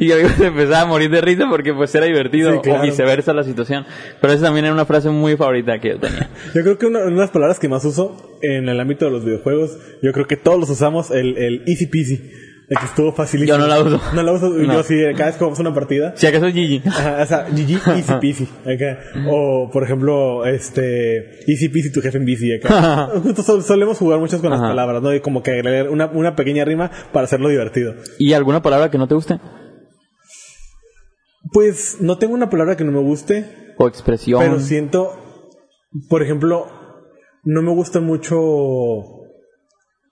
[0.00, 2.80] y yo se empezaba a morir de risa porque pues era divertido claro.
[2.80, 3.86] o viceversa la situación.
[4.20, 6.30] Pero esa también era una frase muy favorita que yo tenía.
[6.52, 9.12] Yo creo que una, una de las palabras que más uso en el ámbito de
[9.12, 12.30] los videojuegos, yo creo que todos los usamos, el, el easy peasy.
[12.78, 13.56] Que estuvo facilísimo.
[13.56, 14.00] Yo no la uso.
[14.14, 14.48] No la uso.
[14.50, 14.72] No.
[14.74, 16.12] Yo sí, cada vez que vamos a una partida.
[16.16, 16.82] Si acaso Gigi.
[16.86, 18.48] Ajá, o sea, GG easy peasy.
[18.62, 18.98] Acá.
[19.28, 22.52] O, por ejemplo, este, easy peasy tu jefe en bici.
[22.54, 23.10] Acá.
[23.66, 24.68] Solemos jugar muchos con las Ajá.
[24.70, 25.14] palabras, ¿no?
[25.14, 27.94] Y como que agregar una, una pequeña rima para hacerlo divertido.
[28.18, 29.38] ¿Y alguna palabra que no te guste?
[31.52, 34.40] Pues no tengo una palabra que no me guste, O expresión.
[34.40, 35.12] pero siento,
[36.08, 36.66] por ejemplo,
[37.44, 38.36] no me gustan mucho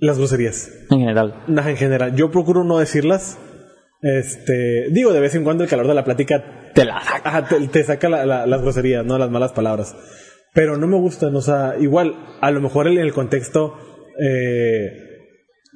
[0.02, 0.70] las groserías.
[0.90, 1.44] En general.
[1.48, 3.38] Nah, en general, yo procuro no decirlas.
[4.02, 7.28] Este, digo, de vez en cuando el calor de la plática Te la saca.
[7.28, 9.94] ajá, te, te saca la- la- las groserías, no las malas palabras.
[10.54, 13.74] Pero no me gustan, o sea, igual, a lo mejor en el contexto,
[14.20, 15.08] eh,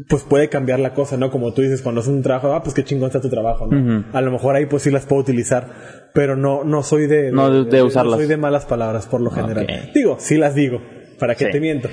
[0.09, 1.31] pues puede cambiar la cosa, ¿no?
[1.31, 4.05] Como tú dices, cuando es un trabajo, ah, pues qué chingón está tu trabajo, ¿no?
[4.13, 7.49] A lo mejor ahí pues sí las puedo utilizar, pero no, no soy de, No
[7.65, 8.11] de- de usarlas.
[8.13, 9.67] No soy de malas palabras por lo general.
[9.95, 10.83] Digo, sí las digo,
[11.21, 11.53] ¿para qué Sí.
[11.53, 11.89] te miento?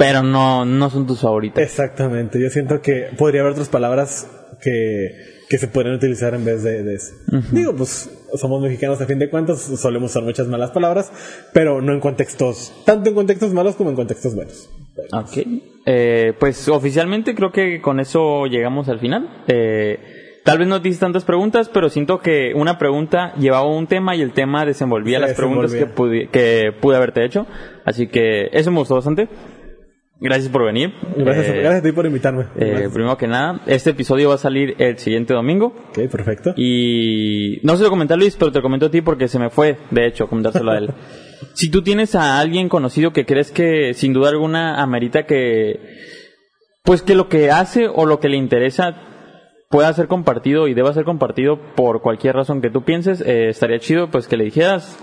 [0.00, 1.62] Pero no, no son tus favoritas.
[1.62, 4.26] Exactamente, yo siento que podría haber otras palabras
[4.62, 5.10] que,
[5.46, 7.12] que se podrían utilizar en vez de, de eso.
[7.52, 11.12] Digo, pues somos mexicanos a fin de cuentas, solemos usar muchas malas palabras,
[11.52, 14.70] pero no en contextos, tanto en contextos malos como en contextos buenos.
[15.12, 15.46] Ok.
[15.84, 19.44] Eh, pues oficialmente creo que con eso llegamos al final.
[19.48, 19.98] Eh,
[20.44, 24.16] tal vez no te hice tantas preguntas, pero siento que una pregunta llevaba un tema
[24.16, 27.46] y el tema desenvolvía Se las preguntas que, que pude haberte hecho.
[27.84, 29.28] Así que eso me gustó bastante.
[30.20, 30.92] Gracias por venir.
[31.16, 32.44] Gracias, Eh, gracias a ti por invitarme.
[32.56, 35.68] eh, primero que nada, este episodio va a salir el siguiente domingo.
[35.90, 36.52] ok, perfecto.
[36.56, 39.38] Y no se lo comenté a Luis, pero te lo comento a ti porque se
[39.38, 40.90] me fue, de hecho, comentárselo a él.
[41.54, 45.80] si tú tienes a alguien conocido que crees que sin duda alguna amerita que,
[46.84, 49.02] pues que lo que hace o lo que le interesa
[49.70, 53.78] pueda ser compartido y deba ser compartido por cualquier razón que tú pienses, eh, estaría
[53.78, 54.98] chido pues que le dijeras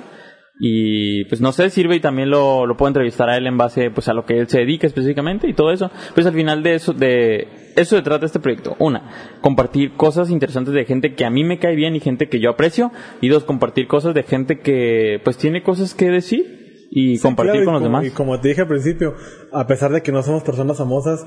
[0.59, 3.91] y pues no sé, sirve y también lo, lo puedo entrevistar a él en base
[3.91, 5.91] pues a lo que él se dedica específicamente y todo eso.
[6.15, 8.75] Pues al final de eso, de eso se trata este proyecto.
[8.79, 12.39] Una, compartir cosas interesantes de gente que a mí me cae bien y gente que
[12.39, 12.91] yo aprecio.
[13.21, 17.61] Y dos, compartir cosas de gente que pues tiene cosas que decir y compartir Claro,
[17.61, 18.05] y con los demás.
[18.05, 19.13] Y como te dije al principio,
[19.51, 21.23] a pesar de que no somos personas famosas,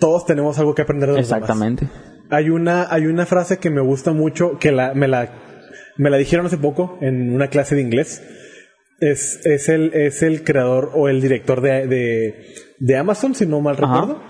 [0.00, 1.42] todos tenemos algo que aprender de los demás.
[1.42, 1.88] Exactamente.
[2.30, 5.30] Hay una, hay una frase que me gusta mucho, que la, me, la,
[5.96, 8.22] me la dijeron hace poco en una clase de inglés.
[9.00, 13.60] Es, es, el, es el creador o el director de, de, de Amazon, si no
[13.60, 14.20] mal recuerdo.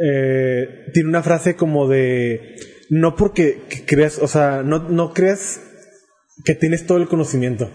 [0.00, 2.56] Eh, tiene una frase como de,
[2.90, 5.60] no porque que creas, o sea, no, no creas
[6.44, 7.70] que tienes todo el conocimiento.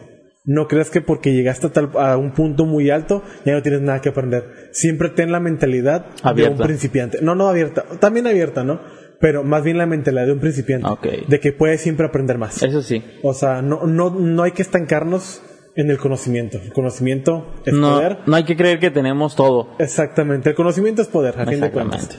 [0.46, 3.82] No creas que porque llegaste a, tal, a un punto muy alto ya no tienes
[3.82, 4.70] nada que aprender.
[4.72, 7.20] Siempre ten la mentalidad de un principiante.
[7.22, 7.84] No, no abierta.
[8.00, 8.82] También abierta, ¿no?
[9.20, 10.88] Pero más bien la mentalidad de un principiante.
[11.28, 12.64] De que puedes siempre aprender más.
[12.64, 13.04] Eso sí.
[13.22, 15.44] O sea, no, no, no hay que estancarnos
[15.82, 16.60] en el conocimiento.
[16.64, 18.18] El conocimiento es No, poder.
[18.26, 19.70] no hay que creer que tenemos todo.
[19.80, 20.50] Exactamente.
[20.50, 22.10] El conocimiento es poder, a fin de cuentas.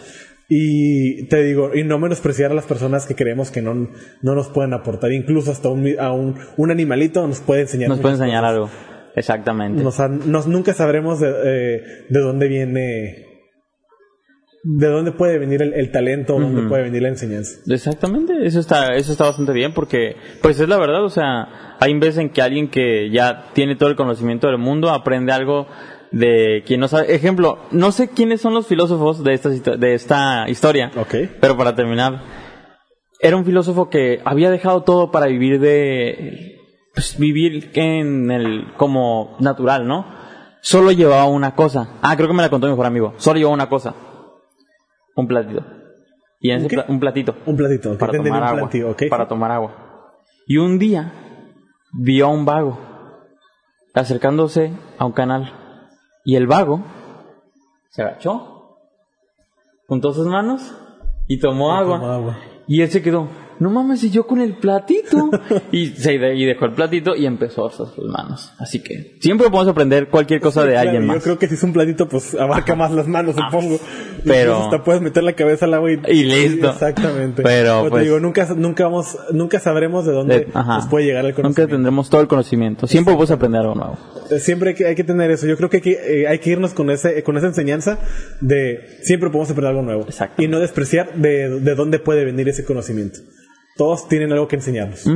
[0.48, 4.48] Y te digo, y no menospreciar a las personas que creemos que no, no nos
[4.48, 5.12] pueden aportar.
[5.12, 7.88] Incluso hasta un, a un, un animalito nos puede enseñar.
[7.88, 8.54] Nos puede enseñar cosas.
[8.54, 8.70] algo.
[9.14, 9.82] Exactamente.
[9.82, 13.29] Nos nos- nunca sabremos de, eh, de dónde viene
[14.62, 17.60] de dónde puede venir el, el talento, uh dónde puede venir la enseñanza.
[17.66, 21.98] Exactamente, eso está, eso está bastante bien porque, pues es la verdad, o sea, hay
[21.98, 25.66] veces en que alguien que ya tiene todo el conocimiento del mundo aprende algo
[26.12, 27.14] de quien no sabe.
[27.14, 31.30] Ejemplo, no sé quiénes son los filósofos de esta, de esta historia, okay.
[31.40, 32.22] pero para terminar,
[33.20, 36.58] era un filósofo que había dejado todo para vivir de,
[36.94, 40.20] pues, vivir en el, como natural, ¿no?
[40.62, 41.96] Solo llevaba una cosa.
[42.02, 43.14] Ah, creo que me la contó mi mejor amigo.
[43.16, 44.09] Solo llevaba una cosa
[45.16, 45.64] un platito.
[46.40, 47.34] Y en ese ¿Un, un platito.
[47.46, 47.98] Un platito.
[47.98, 48.70] Para tomar agua.
[49.10, 50.14] Para tomar agua.
[50.46, 51.12] Y un día
[51.92, 52.78] vio a un vago
[53.94, 55.52] acercándose a un canal.
[56.24, 56.82] Y el vago
[57.90, 58.78] se agachó,
[59.86, 60.74] juntó sus manos
[61.26, 61.98] y tomó, agua.
[61.98, 62.38] tomó agua.
[62.66, 63.28] Y él se quedó,
[63.60, 65.30] no mames, y yo con el platito.
[65.72, 68.52] y, se, y dejó el platito y empezó a usar sus manos.
[68.58, 71.18] Así que siempre podemos aprender cualquier cosa de alguien más.
[71.18, 73.78] Yo creo que si es un platito, pues abarca más las manos, ah, supongo.
[74.24, 74.56] Pero.
[74.56, 76.70] hasta puedes meter la cabeza al agua y, y listo.
[76.70, 77.42] exactamente.
[77.42, 81.60] Pero, pues, digo, nunca, nunca vamos, nunca sabremos de dónde nos puede llegar el conocimiento.
[81.60, 82.86] Nunca tendremos todo el conocimiento.
[82.86, 83.98] Siempre podemos aprender algo nuevo.
[84.30, 85.46] Eh, siempre hay que, hay que tener eso.
[85.46, 87.98] Yo creo que hay que, eh, hay que irnos con ese, con esa enseñanza
[88.40, 90.04] de siempre podemos aprender algo nuevo.
[90.04, 90.42] Exacto.
[90.42, 93.20] Y no despreciar de, de dónde puede venir ese conocimiento
[93.80, 95.06] todos tienen algo que enseñarnos.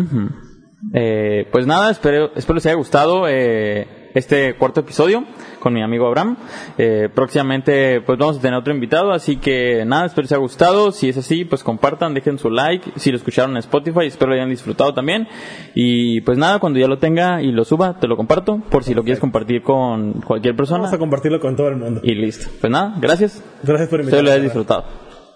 [0.94, 5.22] Eh, pues nada, espero, espero les haya gustado eh, este cuarto episodio
[5.60, 6.38] con mi amigo Abraham.
[6.78, 10.92] Eh, próximamente pues vamos a tener otro invitado, así que nada, espero les haya gustado.
[10.92, 12.90] Si es así, pues compartan, dejen su like.
[12.96, 15.28] Si lo escucharon en Spotify, espero lo hayan disfrutado también.
[15.74, 18.94] Y pues nada, cuando ya lo tenga y lo suba, te lo comparto por si
[18.94, 20.84] lo quieres compartir con cualquier persona.
[20.84, 22.00] Vamos a compartirlo con todo el mundo.
[22.02, 22.48] Y listo.
[22.62, 23.44] Pues nada, gracias.
[23.62, 24.06] Gracias por invitarme.
[24.06, 24.84] Espero lo hayas disfrutado.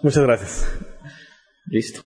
[0.03, 0.79] Muchas gracias.
[1.67, 2.08] Listo.